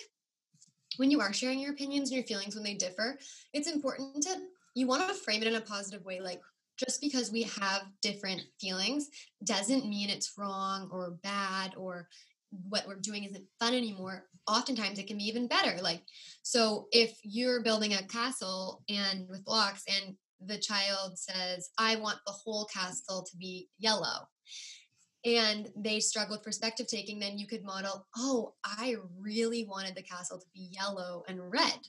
[0.98, 3.18] when you are sharing your opinions and your feelings when they differ,
[3.54, 4.36] it's important to
[4.74, 6.20] you want to frame it in a positive way.
[6.20, 6.42] Like
[6.78, 9.10] just because we have different feelings
[9.44, 12.08] doesn't mean it's wrong or bad or
[12.68, 14.26] what we're doing isn't fun anymore.
[14.48, 15.82] Oftentimes it can be even better.
[15.82, 16.02] Like
[16.44, 22.18] so if you're building a castle and with blocks and the child says, I want
[22.26, 24.28] the whole castle to be yellow
[25.24, 30.02] and they struggle with perspective taking, then you could model, oh, I really wanted the
[30.02, 31.80] castle to be yellow and red.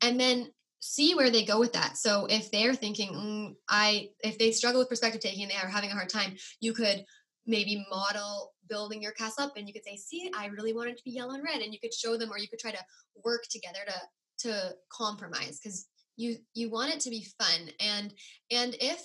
[0.00, 1.96] And then see where they go with that.
[1.96, 5.68] So if they're thinking, mm, I, if they struggle with perspective taking and they are
[5.68, 7.04] having a hard time, you could
[7.46, 10.96] maybe model building your castle up and you could say, see, I really want it
[10.96, 11.60] to be yellow and red.
[11.60, 12.84] And you could show them, or you could try to
[13.24, 17.70] work together to, to compromise because you, you want it to be fun.
[17.80, 18.12] And,
[18.50, 19.02] and if,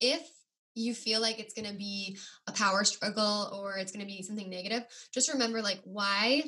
[0.00, 0.26] if
[0.74, 2.16] you feel like it's going to be
[2.48, 6.42] a power struggle or it's going to be something negative just remember like why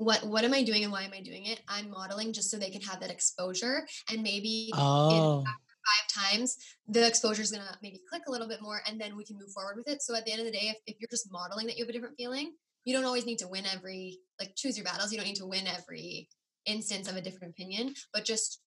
[0.00, 1.60] what what am i doing and why am i doing it?
[1.68, 6.56] I'm modeling just so they can have that exposure and maybe in Oh, five times
[6.88, 9.36] the exposure is going to maybe click a little bit more and then we can
[9.36, 10.02] move forward with it.
[10.02, 11.90] So at the end of the day if, if you're just modeling that you have
[11.90, 12.52] a different feeling
[12.84, 15.12] you don't always need to win every like choose your battles.
[15.12, 16.28] You don't need to win every
[16.64, 18.62] instance of a different opinion but just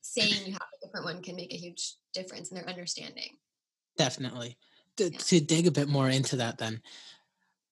[0.00, 3.36] saying you have a different one can make a huge difference in their understanding.
[3.96, 4.56] Definitely.
[4.96, 5.18] To, Yeah.
[5.18, 6.82] to dig a bit more into that, then,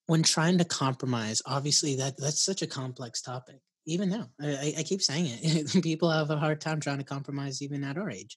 [0.07, 3.57] when trying to compromise, obviously that that's such a complex topic.
[3.87, 5.83] Even now, I, I- keep saying it.
[5.83, 8.35] People have a hard time trying to compromise, even at our age.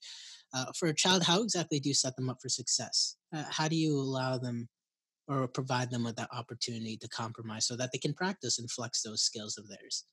[0.54, 3.16] Uh, for a child, how exactly do you set them up for success?
[3.34, 4.68] Uh, how do you allow them
[5.26, 9.02] or provide them with that opportunity to compromise so that they can practice and flex
[9.02, 10.04] those skills of theirs?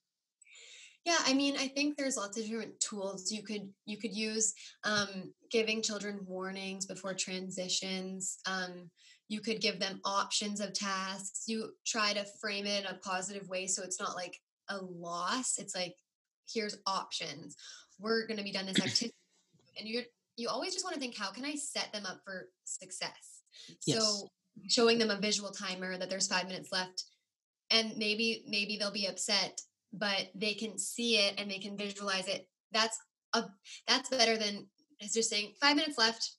[1.04, 4.54] Yeah, I mean, I think there's lots of different tools you could you could use.
[4.84, 8.38] Um, giving children warnings before transitions.
[8.46, 8.90] Um,
[9.32, 11.44] you could give them options of tasks.
[11.46, 15.58] You try to frame it in a positive way, so it's not like a loss.
[15.58, 15.94] It's like
[16.52, 17.56] here's options.
[17.98, 19.14] We're going to be done this activity,
[19.78, 20.02] and you
[20.36, 23.42] you always just want to think, how can I set them up for success?
[23.86, 23.98] Yes.
[23.98, 24.28] So
[24.68, 27.04] showing them a visual timer that there's five minutes left,
[27.70, 29.60] and maybe maybe they'll be upset
[29.94, 32.98] but they can see it and they can visualize it that's
[33.34, 33.44] a
[33.86, 34.66] that's better than
[35.00, 36.36] it's just saying five minutes left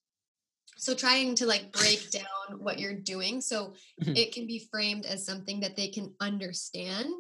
[0.78, 4.16] so trying to like break down what you're doing so Mhm.
[4.18, 7.14] it can be framed as something that they can understand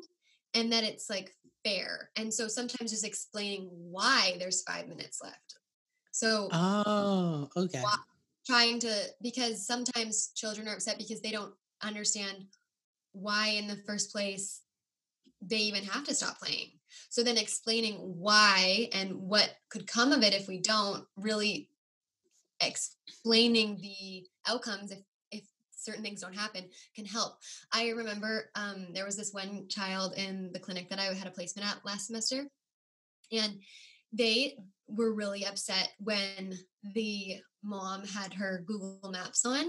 [0.53, 5.55] and that it's like fair and so sometimes just explaining why there's five minutes left
[6.11, 7.81] so Oh, okay.
[7.81, 7.97] Why-
[8.45, 12.45] trying to because sometimes children are upset because they don't understand
[13.13, 14.61] why in the first place
[15.41, 16.71] they even have to stop playing.
[17.09, 21.69] So then explaining why and what could come of it if we don't really
[22.61, 24.99] explaining the outcomes if
[25.31, 27.33] if certain things don't happen can help.
[27.71, 31.31] I remember um, there was this one child in the clinic that I had a
[31.31, 32.45] placement at last semester,
[33.31, 33.59] and
[34.11, 36.53] they were really upset when
[36.93, 39.65] the mom had her Google Maps on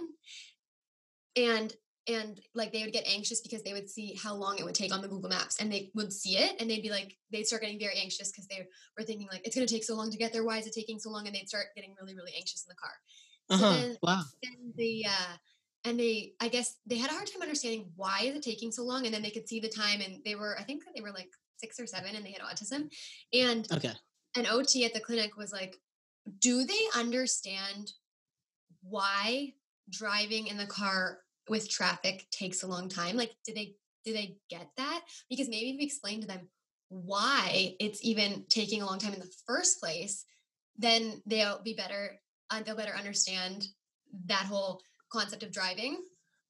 [1.37, 1.73] and
[2.07, 4.95] and like they would get anxious because they would see how long it would take
[4.95, 7.63] on the Google Maps and they would see it and they'd be like they'd start
[7.63, 8.67] getting very anxious because they
[8.99, 10.45] were thinking like it's going to take so long to get there.
[10.45, 11.27] Why is it taking so long?
[11.27, 12.93] and they'd start getting really really anxious in the car.
[13.51, 13.75] Uh-huh.
[13.75, 14.23] so then, wow.
[14.43, 15.37] then the uh
[15.85, 18.83] and they i guess they had a hard time understanding why is it taking so
[18.83, 21.13] long and then they could see the time and they were i think they were
[21.13, 22.89] like six or seven and they had autism
[23.35, 23.93] and okay.
[24.37, 25.77] an ot at the clinic was like
[26.41, 27.93] do they understand
[28.83, 29.53] why
[29.91, 34.37] driving in the car with traffic takes a long time like do they do they
[34.51, 35.01] get that?
[35.31, 36.49] Because maybe if we explain to them
[36.91, 40.27] why it's even taking a long time in the first place
[40.77, 43.67] then they'll be better uh, they'll better understand
[44.27, 44.81] that whole
[45.11, 46.05] concept of driving.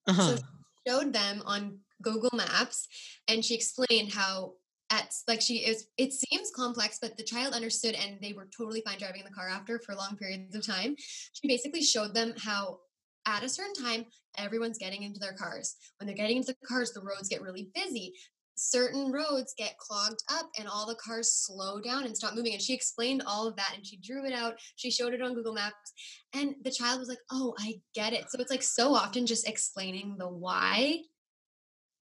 [0.07, 0.37] Uh-huh.
[0.37, 0.43] so
[0.87, 2.89] showed them on google maps
[3.29, 4.53] and she explained how
[4.91, 8.83] at like she is it seems complex but the child understood and they were totally
[8.83, 10.95] fine driving in the car after for long periods of time.
[10.99, 12.81] She basically showed them how
[13.27, 14.07] at a certain time,
[14.39, 15.77] everyone's getting into their cars.
[15.99, 18.13] When they're getting into the cars, the roads get really busy.
[18.57, 22.53] Certain roads get clogged up and all the cars slow down and stop moving.
[22.53, 24.55] And she explained all of that and she drew it out.
[24.77, 25.93] She showed it on Google Maps.
[26.35, 28.31] And the child was like, Oh, I get it.
[28.31, 30.99] So it's like so often just explaining the why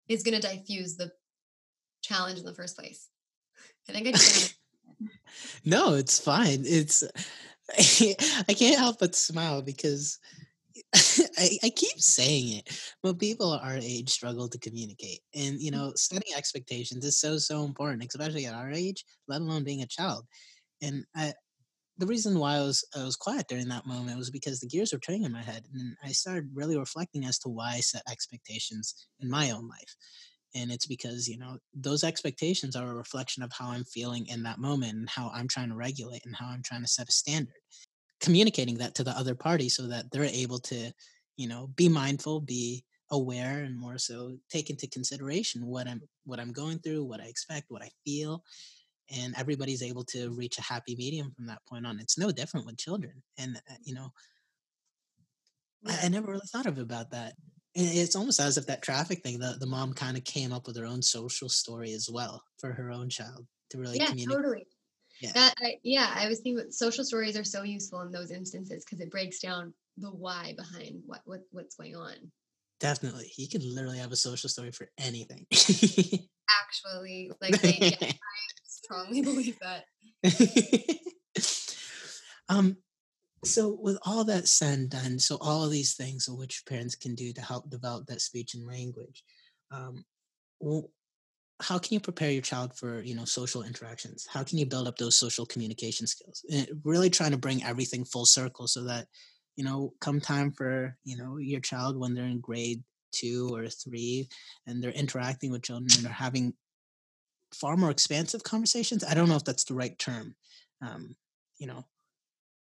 [0.08, 1.10] is going to diffuse the
[2.02, 3.08] challenge in the first place.
[3.88, 4.56] I think I just.
[5.64, 6.62] no, it's fine.
[6.64, 7.04] It's.
[8.48, 10.18] I can't help but smile because
[11.38, 15.20] I, I, keep saying it, but people our age struggle to communicate.
[15.34, 15.74] And, you mm.
[15.74, 19.86] know, setting expectations is so, so important, especially at our age, let alone being a
[19.86, 20.24] child.
[20.80, 21.34] And I,
[21.98, 24.92] the reason why I was, I was quiet during that moment was because the gears
[24.92, 25.64] were turning in my head.
[25.74, 29.96] And I started really reflecting as to why I set expectations in my own life.
[30.54, 34.42] And it's because, you know, those expectations are a reflection of how I'm feeling in
[34.44, 37.12] that moment and how I'm trying to regulate and how I'm trying to set a
[37.12, 37.52] standard
[38.20, 40.92] communicating that to the other party so that they're able to
[41.36, 46.40] you know be mindful be aware and more so take into consideration what i'm what
[46.40, 48.42] i'm going through what i expect what i feel
[49.10, 51.98] and everybody's able to reach a happy medium from that point on.
[51.98, 54.12] It's no different with children and uh, you know
[55.86, 57.34] I, I, never really thought of about that.
[57.74, 60.76] It's almost as if that traffic thing the, the mom kind of came up with
[60.76, 64.66] her own social story as well for her own child to really yeah, communicate totally
[65.20, 65.32] yeah.
[65.32, 68.84] That I, yeah, I was thinking that social stories are so useful in those instances
[68.84, 72.14] because it breaks down the why behind what, what what's going on.
[72.80, 75.46] Definitely, you could literally have a social story for anything.
[75.52, 78.14] Actually, like they, yeah, I
[78.66, 79.84] strongly believe that.
[82.48, 82.76] um,
[83.44, 87.14] so with all that said and done, so all of these things which parents can
[87.14, 89.24] do to help develop that speech and language,
[89.70, 90.04] um,
[91.60, 94.26] how can you prepare your child for you know social interactions?
[94.30, 96.44] How can you build up those social communication skills?
[96.50, 99.06] And eh, really trying to bring everything full circle so that
[99.56, 103.68] you know come time for you know your child when they're in grade two or
[103.68, 104.28] three
[104.66, 106.52] and they're interacting with children and they're having
[107.54, 110.36] far more expansive conversations i don't know if that's the right term.
[110.82, 111.16] Um,
[111.58, 111.86] you know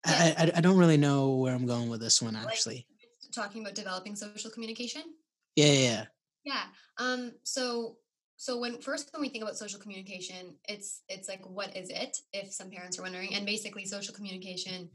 [0.06, 0.34] yeah.
[0.38, 2.86] I, I, I don't really know where i'm going with this one actually.
[2.86, 5.02] like talking about developing social communication?
[5.56, 6.04] Yeah yeah yeah,
[6.44, 6.62] yeah.
[6.98, 7.96] um so
[8.36, 12.18] so when first when we think about social communication it's it's like what is it
[12.32, 13.34] if some parents are wondering?
[13.34, 14.88] And basically social communication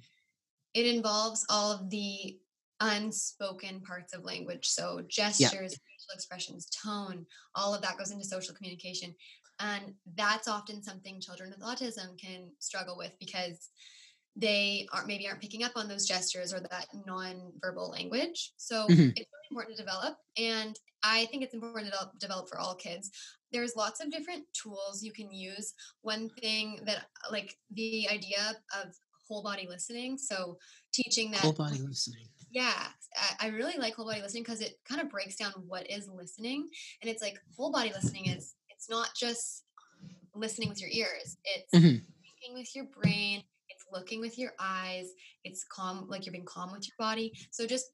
[0.73, 2.37] it involves all of the
[2.79, 4.67] unspoken parts of language.
[4.67, 5.49] So gestures yeah.
[5.51, 7.25] facial expressions tone
[7.55, 9.13] all of that goes into social communication.
[9.59, 13.69] And that's often something children with autism can struggle with because
[14.35, 18.53] they aren't maybe aren't picking up on those gestures or that non-verbal language.
[18.57, 19.09] So mm-hmm.
[19.15, 23.11] it's really important to develop and i think it's important to develop for all kids.
[23.51, 25.73] There's lots of different tools you can use.
[26.03, 28.93] One thing that like the idea of
[29.27, 30.57] whole body listening so
[30.93, 32.27] teaching that whole body listening.
[32.51, 35.89] Yeah i, I really like whole body listening because it kind of breaks down what
[35.89, 36.69] is listening
[37.01, 39.63] and it's like whole body listening is it's not just
[40.35, 41.37] listening with your ears.
[41.43, 41.97] It's mm-hmm.
[41.97, 43.43] thinking with your brain
[43.91, 45.09] looking with your eyes
[45.43, 47.91] it's calm like you're being calm with your body so just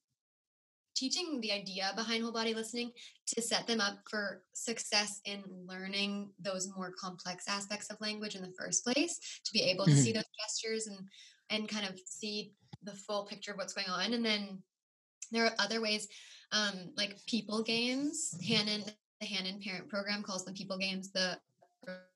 [0.95, 2.91] teaching the idea behind whole body listening
[3.27, 8.41] to set them up for success in learning those more complex aspects of language in
[8.41, 9.99] the first place to be able to mm-hmm.
[10.01, 10.99] see those gestures and
[11.49, 12.51] and kind of see
[12.83, 14.61] the full picture of what's going on and then
[15.31, 16.07] there are other ways
[16.53, 21.11] um, like people games Hanen the Hanen parent program calls them people games.
[21.11, 21.37] The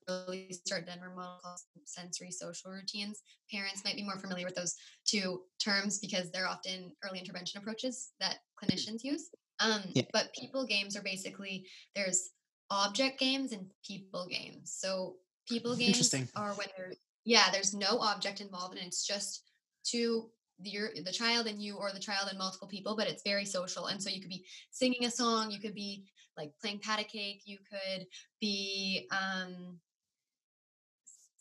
[0.08, 3.22] early start Denver model calls sensory social routines.
[3.50, 4.74] Parents might be more familiar with those
[5.06, 9.30] two terms because they're often early intervention approaches that clinicians use.
[9.60, 10.04] Um, yeah.
[10.12, 12.30] But people games are basically there's
[12.70, 14.76] object games and people games.
[14.76, 15.16] So
[15.48, 19.44] people games are when there's yeah, there's no object involved and it's just
[19.84, 20.30] two
[20.64, 23.86] your the child and you or the child and multiple people but it's very social
[23.86, 26.04] and so you could be singing a song you could be
[26.36, 28.06] like playing pat a cake you could
[28.40, 29.78] be um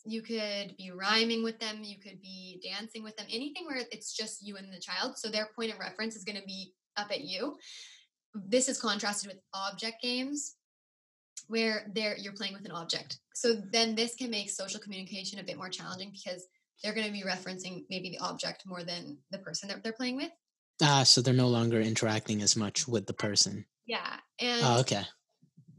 [0.03, 4.15] you could be rhyming with them you could be dancing with them anything where it's
[4.15, 7.11] just you and the child so their point of reference is going to be up
[7.11, 7.57] at you
[8.33, 10.55] this is contrasted with object games
[11.47, 15.43] where there you're playing with an object so then this can make social communication a
[15.43, 16.47] bit more challenging because
[16.83, 20.17] they're going to be referencing maybe the object more than the person that they're playing
[20.17, 20.31] with.
[20.81, 23.65] Ah, so they're no longer interacting as much with the person.
[23.91, 24.15] Yeah.
[24.41, 25.03] Oh, and oh, okay.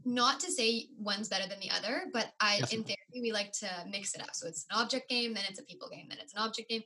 [0.05, 2.77] Not to say one's better than the other, but I Definitely.
[2.77, 4.29] in therapy we like to mix it up.
[4.33, 6.83] So it's an object game, then it's a people game, then it's an object game.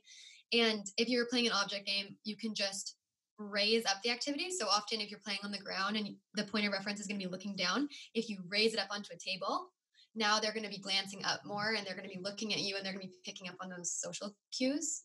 [0.54, 2.96] And if you're playing an object game, you can just
[3.38, 4.50] raise up the activity.
[4.50, 7.20] So often if you're playing on the ground and the point of reference is going
[7.20, 9.68] to be looking down, if you raise it up onto a table,
[10.14, 12.60] now they're going to be glancing up more and they're going to be looking at
[12.60, 15.02] you and they're going to be picking up on those social cues.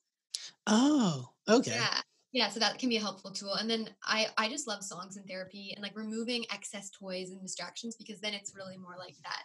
[0.68, 1.76] Oh, okay.
[1.76, 2.00] Yeah.
[2.34, 3.54] Yeah, so that can be a helpful tool.
[3.54, 7.42] And then I I just love songs and therapy and like removing excess toys and
[7.42, 9.44] distractions because then it's really more like that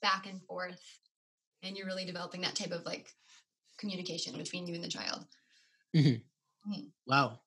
[0.00, 0.80] back and forth
[1.62, 3.12] and you're really developing that type of like
[3.78, 5.26] communication between you and the child.
[5.94, 6.70] Mm-hmm.
[6.70, 6.86] Mm-hmm.
[7.06, 7.40] Wow.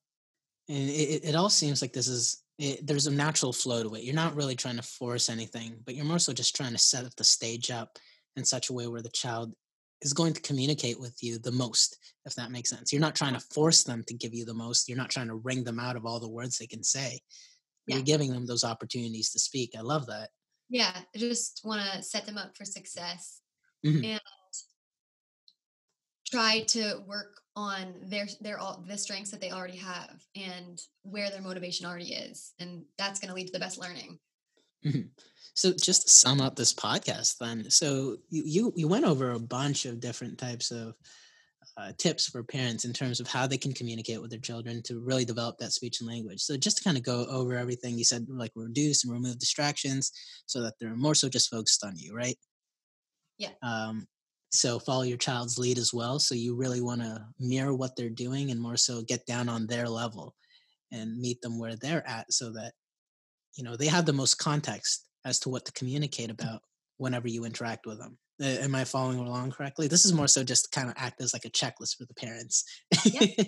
[0.69, 4.03] And it, it all seems like this is it, there's a natural flow to it.
[4.03, 7.05] You're not really trying to force anything, but you're more so just trying to set
[7.05, 7.97] up the stage up
[8.35, 9.53] in such a way where the child
[10.01, 12.91] is going to communicate with you the most, if that makes sense.
[12.91, 14.87] You're not trying to force them to give you the most.
[14.87, 17.19] You're not trying to wring them out of all the words they can say.
[17.87, 17.95] Yeah.
[17.95, 19.73] You're giving them those opportunities to speak.
[19.77, 20.29] I love that.
[20.69, 23.41] Yeah, I just want to set them up for success
[23.85, 24.03] mm-hmm.
[24.03, 24.21] and
[26.27, 31.29] try to work on their their all the strengths that they already have and where
[31.29, 34.19] their motivation already is and that's going to lead to the best learning
[34.85, 35.07] mm-hmm.
[35.55, 39.39] So just to sum up this podcast then so you, you you went over a
[39.39, 40.93] bunch of different types of
[41.77, 44.99] uh, tips for parents in terms of how they can communicate with their children to
[44.99, 46.39] really develop that speech and language.
[46.39, 50.11] So just to kind of go over everything you said, like reduce and remove distractions,
[50.45, 52.37] so that they're more so just focused on you, right?
[53.37, 53.49] Yeah.
[53.61, 54.07] Um,
[54.51, 58.09] so follow your child's lead as well so you really want to mirror what they're
[58.09, 60.33] doing and more so get down on their level
[60.91, 62.73] and meet them where they're at so that
[63.55, 66.41] you know they have the most context as to what to communicate mm.
[66.41, 66.61] about
[66.97, 70.43] whenever you interact with them uh, am i following along correctly this is more so
[70.43, 72.63] just kind of act as like a checklist for the parents
[73.05, 73.43] yeah,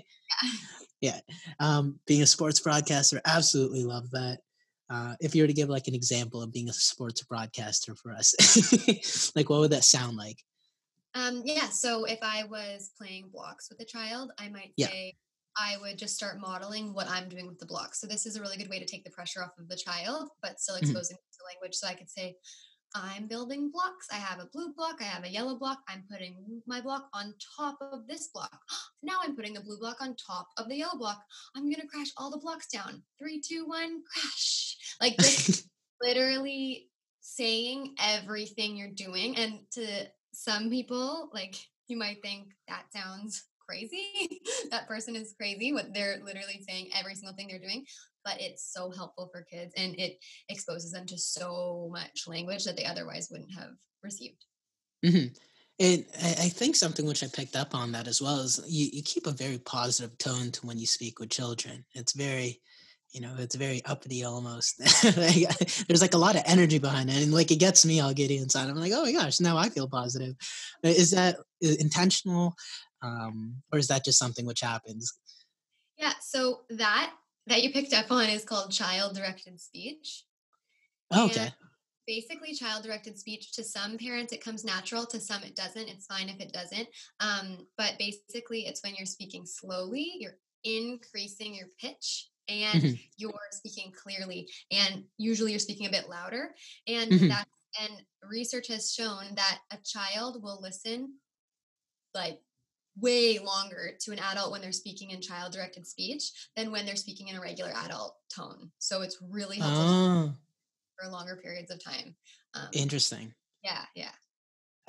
[1.01, 1.19] yeah.
[1.59, 4.39] Um, being a sports broadcaster absolutely love that
[4.89, 8.11] uh, if you were to give like an example of being a sports broadcaster for
[8.11, 8.33] us
[9.35, 10.37] like what would that sound like
[11.17, 11.69] um, yeah.
[11.69, 14.87] So if I was playing blocks with a child, I might yeah.
[14.87, 15.15] say
[15.57, 17.99] I would just start modeling what I'm doing with the blocks.
[17.99, 20.29] So this is a really good way to take the pressure off of the child,
[20.41, 20.85] but still mm-hmm.
[20.85, 21.37] exposing mm-hmm.
[21.39, 21.75] the language.
[21.75, 22.35] So I could say,
[22.95, 24.07] I'm building blocks.
[24.11, 24.97] I have a blue block.
[25.01, 25.79] I have a yellow block.
[25.89, 28.59] I'm putting my block on top of this block.
[29.03, 31.23] Now I'm putting the blue block on top of the yellow block.
[31.55, 33.03] I'm going to crash all the blocks down.
[33.19, 34.75] Three, two, one, crash.
[34.99, 35.69] Like this,
[36.01, 36.89] literally
[37.21, 39.37] saying everything you're doing.
[39.37, 41.55] And to some people, like
[41.87, 44.41] you might think that sounds crazy.
[44.71, 45.73] that person is crazy.
[45.73, 47.85] What they're literally saying every single thing they're doing.
[48.23, 50.17] But it's so helpful for kids and it
[50.49, 53.71] exposes them to so much language that they otherwise wouldn't have
[54.03, 54.43] received.
[55.05, 55.33] Mm-hmm.
[55.79, 59.03] And I think something which I picked up on that as well is you, you
[59.03, 61.85] keep a very positive tone to when you speak with children.
[61.93, 62.59] It's very,
[63.11, 64.79] you know, it's very uppity almost.
[65.87, 67.21] There's like a lot of energy behind it.
[67.21, 68.69] And like it gets me all giddy inside.
[68.69, 70.35] I'm like, oh my gosh, now I feel positive.
[70.81, 72.55] Is that intentional?
[73.01, 75.13] Um, or is that just something which happens?
[75.97, 76.13] Yeah.
[76.21, 77.13] So that
[77.47, 80.23] that you picked up on is called child directed speech.
[81.11, 81.41] Oh, okay.
[81.41, 81.53] And
[82.07, 86.05] basically child directed speech to some parents it comes natural to some it doesn't it's
[86.05, 86.87] fine if it doesn't
[87.19, 92.95] um, but basically it's when you're speaking slowly you're increasing your pitch and mm-hmm.
[93.17, 96.55] you're speaking clearly and usually you're speaking a bit louder
[96.87, 97.27] and mm-hmm.
[97.27, 97.45] that
[97.81, 97.91] and
[98.23, 101.13] research has shown that a child will listen
[102.15, 102.39] like
[102.99, 106.95] way longer to an adult when they're speaking in child directed speech than when they're
[106.95, 110.33] speaking in a regular adult tone so it's really helpful oh.
[110.99, 112.15] for longer periods of time
[112.55, 113.33] um, interesting
[113.63, 114.11] yeah yeah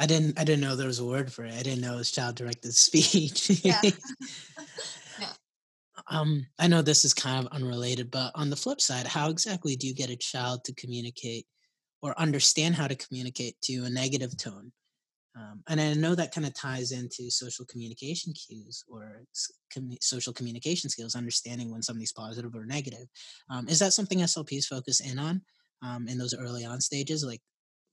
[0.00, 1.52] I didn't I didn't know there was a word for it.
[1.52, 3.50] I didn't know it was child directed speech.
[3.64, 3.80] yeah.
[6.08, 9.74] um, I know this is kind of unrelated, but on the flip side, how exactly
[9.74, 11.46] do you get a child to communicate
[12.02, 14.72] or understand how to communicate to a negative tone.
[15.36, 19.22] Um, and I know that kind of ties into social communication cues or
[19.72, 23.06] com- social communication skills, understanding when somebody's positive or negative.
[23.50, 25.42] Um, is that something SLPs focus in on
[25.82, 27.40] um, in those early on stages, like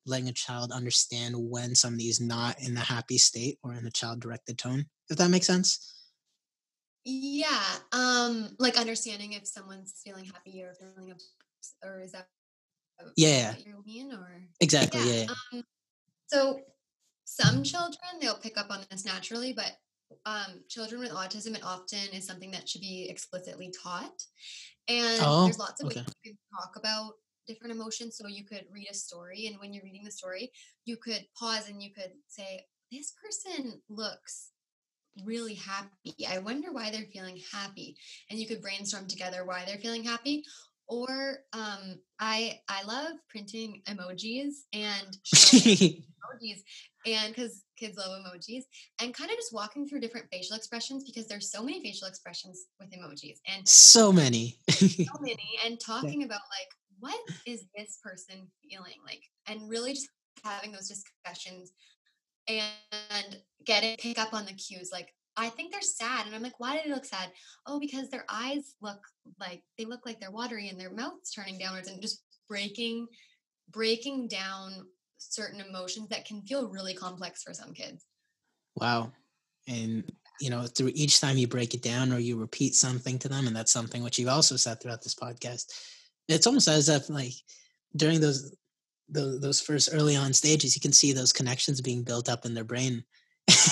[0.05, 3.91] letting a child understand when somebody is not in the happy state or in a
[3.91, 4.85] child directed tone?
[5.09, 5.93] If that makes sense.
[7.03, 7.61] Yeah,
[7.91, 11.29] um, like understanding if someone's feeling happy or feeling, upset,
[11.83, 12.27] or is that
[13.17, 15.33] yeah you mean or exactly yeah, yeah.
[15.53, 15.63] Um,
[16.27, 16.59] so
[17.25, 19.73] some children they'll pick up on this naturally but
[20.25, 24.23] um, children with autism it often is something that should be explicitly taught
[24.87, 25.99] and oh, there's lots of okay.
[25.99, 27.13] ways you can talk about
[27.47, 30.51] different emotions so you could read a story and when you're reading the story
[30.85, 34.51] you could pause and you could say this person looks
[35.25, 37.95] really happy i wonder why they're feeling happy
[38.29, 40.43] and you could brainstorm together why they're feeling happy
[40.87, 46.61] or um, I I love printing emojis and emojis
[47.05, 48.63] and because kids love emojis
[48.99, 52.65] and kind of just walking through different facial expressions because there's so many facial expressions
[52.79, 56.27] with emojis and so many so many and talking yeah.
[56.27, 60.09] about like what is this person feeling like and really just
[60.43, 61.71] having those discussions
[62.47, 66.25] and getting pick up on the cues like I think they're sad.
[66.25, 67.31] And I'm like, why do they look sad?
[67.67, 68.99] Oh, because their eyes look
[69.39, 73.07] like they look like they're watery and their mouth's turning downwards and just breaking,
[73.69, 74.85] breaking down
[75.33, 78.05] certain emotions that can feel really complex for some kids.
[78.75, 79.11] Wow.
[79.67, 80.03] And
[80.41, 83.47] you know, through each time you break it down or you repeat something to them,
[83.47, 85.71] and that's something which you've also said throughout this podcast,
[86.27, 87.33] it's almost as if like
[87.95, 88.55] during those
[89.07, 92.53] those, those first early on stages, you can see those connections being built up in
[92.53, 93.03] their brain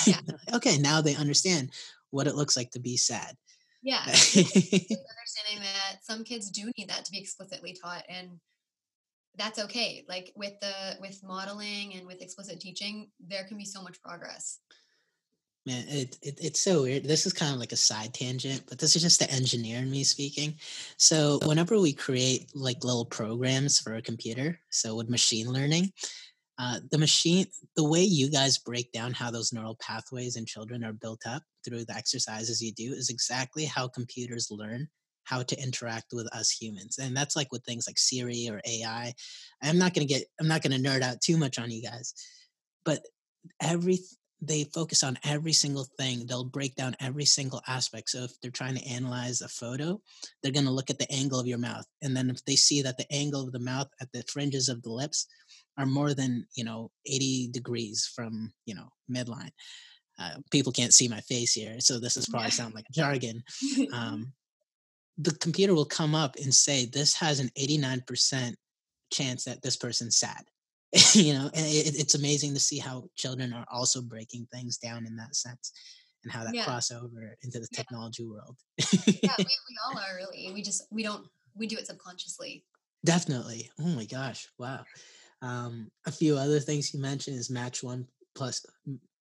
[0.06, 0.20] yeah.
[0.54, 1.70] okay, now they understand
[2.10, 3.36] what it looks like to be sad.
[3.82, 4.02] Yeah.
[4.06, 8.30] understanding that some kids do need that to be explicitly taught and
[9.36, 10.04] that's okay.
[10.08, 14.60] Like with the with modeling and with explicit teaching, there can be so much progress.
[15.66, 17.04] Man, it, it, it's so weird.
[17.04, 19.90] This is kind of like a side tangent, but this is just the engineer in
[19.90, 20.56] me speaking.
[20.98, 25.90] So whenever we create like little programs for a computer, so with machine learning,
[26.58, 30.84] uh, the machine the way you guys break down how those neural pathways in children
[30.84, 34.86] are built up through the exercises you do is exactly how computers learn
[35.24, 39.12] how to interact with us humans and that's like with things like siri or ai
[39.62, 41.82] i'm not going to get i'm not going to nerd out too much on you
[41.82, 42.14] guys
[42.84, 43.00] but
[43.60, 43.98] every
[44.46, 48.50] they focus on every single thing they'll break down every single aspect so if they're
[48.50, 49.98] trying to analyze a photo
[50.42, 52.82] they're going to look at the angle of your mouth and then if they see
[52.82, 55.26] that the angle of the mouth at the fringes of the lips
[55.78, 59.50] are more than you know 80 degrees from you know midline
[60.18, 63.42] uh, people can't see my face here so this is probably sound like jargon
[63.92, 64.32] um,
[65.18, 68.54] the computer will come up and say this has an 89%
[69.12, 70.44] chance that this person's sad.
[71.14, 75.06] You know and it, it's amazing to see how children are also breaking things down
[75.06, 75.72] in that sense
[76.22, 76.64] and how that yeah.
[76.64, 78.56] crossover into the technology world.
[78.78, 80.52] Yeah we, we all are really.
[80.52, 82.64] We just we don't we do it subconsciously.
[83.04, 83.70] Definitely.
[83.80, 84.48] Oh my gosh.
[84.58, 84.84] Wow.
[85.42, 88.64] Um, a few other things you mentioned is match one plus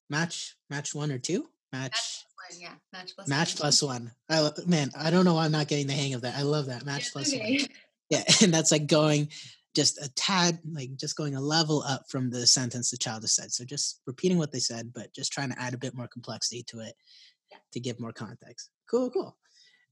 [0.10, 1.50] match match one or two?
[1.72, 2.26] Match.
[2.50, 3.46] One, yeah, match plus one.
[3.56, 4.12] plus one.
[4.30, 6.36] I man, I don't know why I'm not getting the hang of that.
[6.36, 7.60] I love that match plus okay.
[7.60, 7.68] one.
[8.10, 9.30] Yeah, and that's like going
[9.76, 13.34] just a tad, like just going a level up from the sentence the child has
[13.34, 13.52] said.
[13.52, 16.64] So just repeating what they said, but just trying to add a bit more complexity
[16.68, 16.96] to it
[17.50, 17.58] yeah.
[17.72, 18.70] to give more context.
[18.92, 19.36] Cool, cool.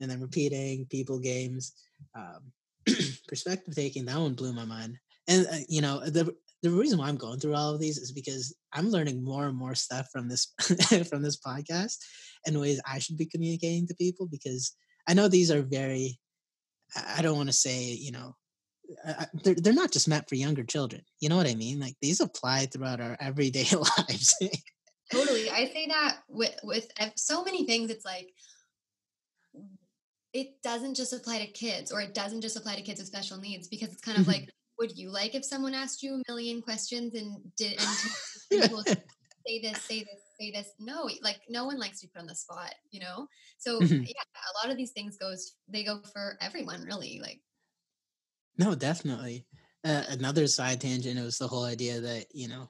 [0.01, 1.73] And then repeating people games,
[2.13, 2.51] um,
[3.27, 4.05] perspective taking.
[4.05, 7.39] That one blew my mind and uh, you know the the reason why I'm going
[7.39, 10.53] through all of these is because I'm learning more and more stuff from this
[11.09, 11.97] from this podcast
[12.45, 14.75] and ways I should be communicating to people because
[15.07, 16.19] I know these are very
[17.17, 18.35] I don't want to say you know
[19.43, 21.01] they're they're not just meant for younger children.
[21.19, 21.79] You know what I mean?
[21.79, 24.35] Like these apply throughout our everyday lives.
[25.11, 27.89] totally, I say that with with so many things.
[27.89, 28.29] It's like
[30.33, 33.37] it doesn't just apply to kids, or it doesn't just apply to kids with special
[33.37, 34.41] needs because it's kind of mm-hmm.
[34.41, 34.49] like
[34.81, 37.79] would you like if someone asked you a million questions and did and
[39.47, 40.73] say this, say this, say this?
[40.79, 43.27] No, like no one likes to be put on the spot, you know.
[43.59, 44.01] So mm-hmm.
[44.01, 47.19] yeah, a lot of these things goes they go for everyone, really.
[47.21, 47.39] Like,
[48.57, 49.45] no, definitely.
[49.85, 52.67] Uh, another side tangent was the whole idea that you know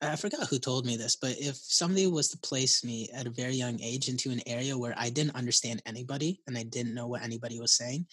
[0.00, 3.30] I forgot who told me this, but if somebody was to place me at a
[3.30, 7.06] very young age into an area where I didn't understand anybody and I didn't know
[7.06, 8.06] what anybody was saying,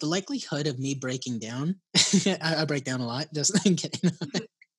[0.00, 1.76] the likelihood of me breaking down,
[2.26, 4.10] I, I, break down a lot, just kidding.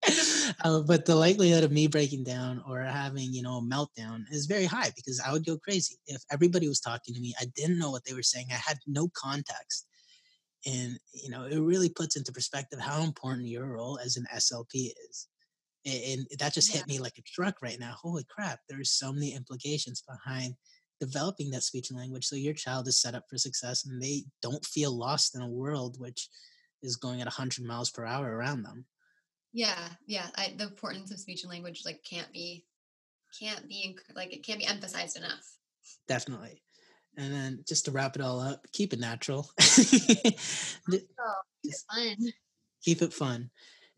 [0.64, 4.48] uh, but the likelihood of me breaking down or having, you know, a meltdown is
[4.48, 5.96] very high because I would go crazy.
[6.08, 8.80] If everybody was talking to me, I didn't know what they were saying, I had
[8.88, 9.88] no context.
[10.66, 14.92] And, you know, it really puts into perspective how important your role as an SLP
[15.10, 15.28] is.
[15.84, 16.78] And, that just yeah.
[16.78, 17.96] hit me like a truck right now.
[18.00, 20.54] Holy crap, there's so many implications behind
[21.02, 24.24] developing that speech and language so your child is set up for success and they
[24.44, 26.30] don't feel lost in a world which
[26.84, 28.86] is going at 100 miles per hour around them.
[29.52, 32.66] Yeah yeah I, the importance of speech and language like can't be
[33.40, 35.44] can't be like it can't be emphasized enough.
[36.08, 36.62] Definitely.
[37.18, 39.50] And then just to wrap it all up keep it natural.
[40.94, 42.18] Oh, fun.
[42.84, 43.50] keep it fun.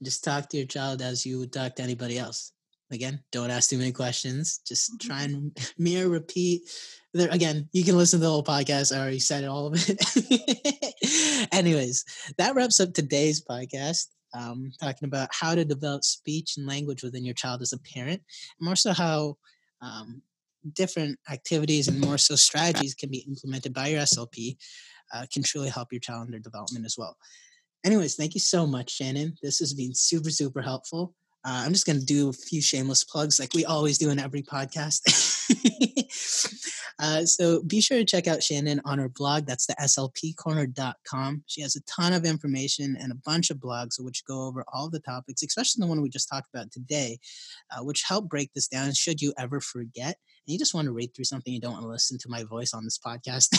[0.02, 2.54] Just talk to your child as you would talk to anybody else
[2.94, 5.08] again don't ask too many questions just mm-hmm.
[5.08, 6.62] try and mirror repeat.
[7.14, 11.48] There again you can listen to the whole podcast i already said all of it.
[11.54, 12.06] Anyways
[12.38, 17.24] that wraps up today's podcast um, talking about how to develop speech and language within
[17.24, 18.22] your child as a parent
[18.60, 19.38] more so how
[19.82, 20.22] um,
[20.74, 24.58] different activities and more so strategies can be implemented by your slp
[25.14, 27.16] uh, can truly help your child in their development as well.
[27.86, 29.36] Anyways thank you so much shannon.
[29.44, 31.14] This has been super super helpful
[31.46, 34.20] uh, I'm just going to do a few shameless plugs like we always do in
[34.20, 35.02] every podcast.
[37.00, 39.46] uh, so be sure to check out Shannon on her blog.
[39.46, 41.44] That's the slpcorner.com.
[41.48, 44.90] She has a ton of information and a bunch of blogs which go over all
[44.90, 47.20] the topics, especially the one we just talked about today,
[47.72, 51.14] uh, which help break this down should you ever forget you just want to read
[51.16, 53.56] through something, you don't want to listen to my voice on this podcast.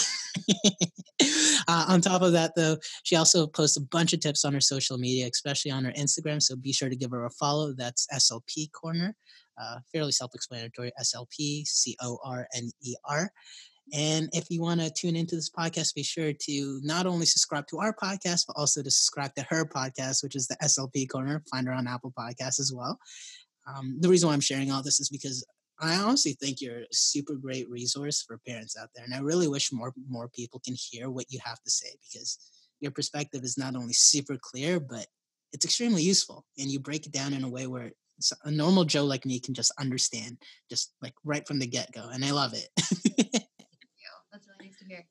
[1.69, 4.61] uh, on top of that, though, she also posts a bunch of tips on her
[4.61, 6.43] social media, especially on her Instagram.
[6.43, 7.73] So be sure to give her a follow.
[7.73, 9.17] That's SLP Corner,
[9.61, 13.31] uh, fairly self explanatory SLP C O R N E R.
[13.93, 17.67] And if you want to tune into this podcast, be sure to not only subscribe
[17.69, 21.43] to our podcast, but also to subscribe to her podcast, which is the SLP Corner.
[21.51, 22.99] Find her on Apple Podcasts as well.
[23.67, 25.45] Um, the reason why I'm sharing all this is because
[25.81, 29.05] I honestly think you're a super great resource for parents out there.
[29.05, 32.39] And I really wish more more people can hear what you have to say because
[32.81, 35.07] your perspective is not only super clear, but
[35.53, 36.45] it's extremely useful.
[36.59, 37.93] And you break it down in a way where
[38.45, 40.39] a normal Joe like me can just understand,
[40.71, 42.09] just like right from the get go.
[42.13, 42.69] And I love it.
[44.35, 45.07] That's really nice to hear.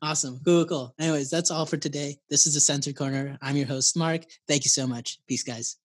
[0.00, 0.40] Awesome.
[0.42, 0.94] Cool, cool.
[0.98, 2.16] Anyways, that's all for today.
[2.30, 3.36] This is the Sensory Corner.
[3.42, 4.22] I'm your host, Mark.
[4.48, 5.18] Thank you so much.
[5.28, 5.76] Peace, guys.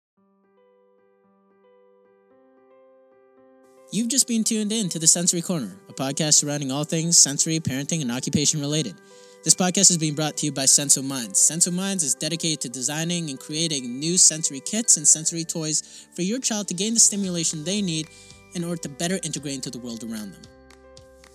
[3.93, 7.59] You've just been tuned in to The Sensory Corner, a podcast surrounding all things sensory,
[7.59, 8.95] parenting, and occupation related.
[9.43, 11.37] This podcast is being brought to you by Senso Minds.
[11.37, 16.21] Senso Minds is dedicated to designing and creating new sensory kits and sensory toys for
[16.21, 18.07] your child to gain the stimulation they need
[18.55, 20.41] in order to better integrate into the world around them.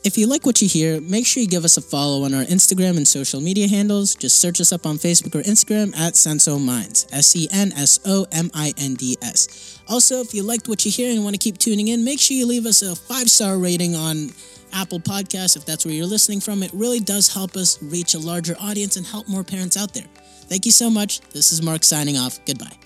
[0.05, 2.45] If you like what you hear, make sure you give us a follow on our
[2.45, 4.15] Instagram and social media handles.
[4.15, 7.07] Just search us up on Facebook or Instagram at Senso Minds.
[7.11, 9.81] S E N S O M I N D S.
[9.89, 12.37] Also, if you liked what you hear and want to keep tuning in, make sure
[12.37, 14.31] you leave us a five star rating on
[14.73, 16.63] Apple Podcasts if that's where you're listening from.
[16.63, 20.07] It really does help us reach a larger audience and help more parents out there.
[20.49, 21.21] Thank you so much.
[21.31, 22.39] This is Mark signing off.
[22.47, 22.86] Goodbye.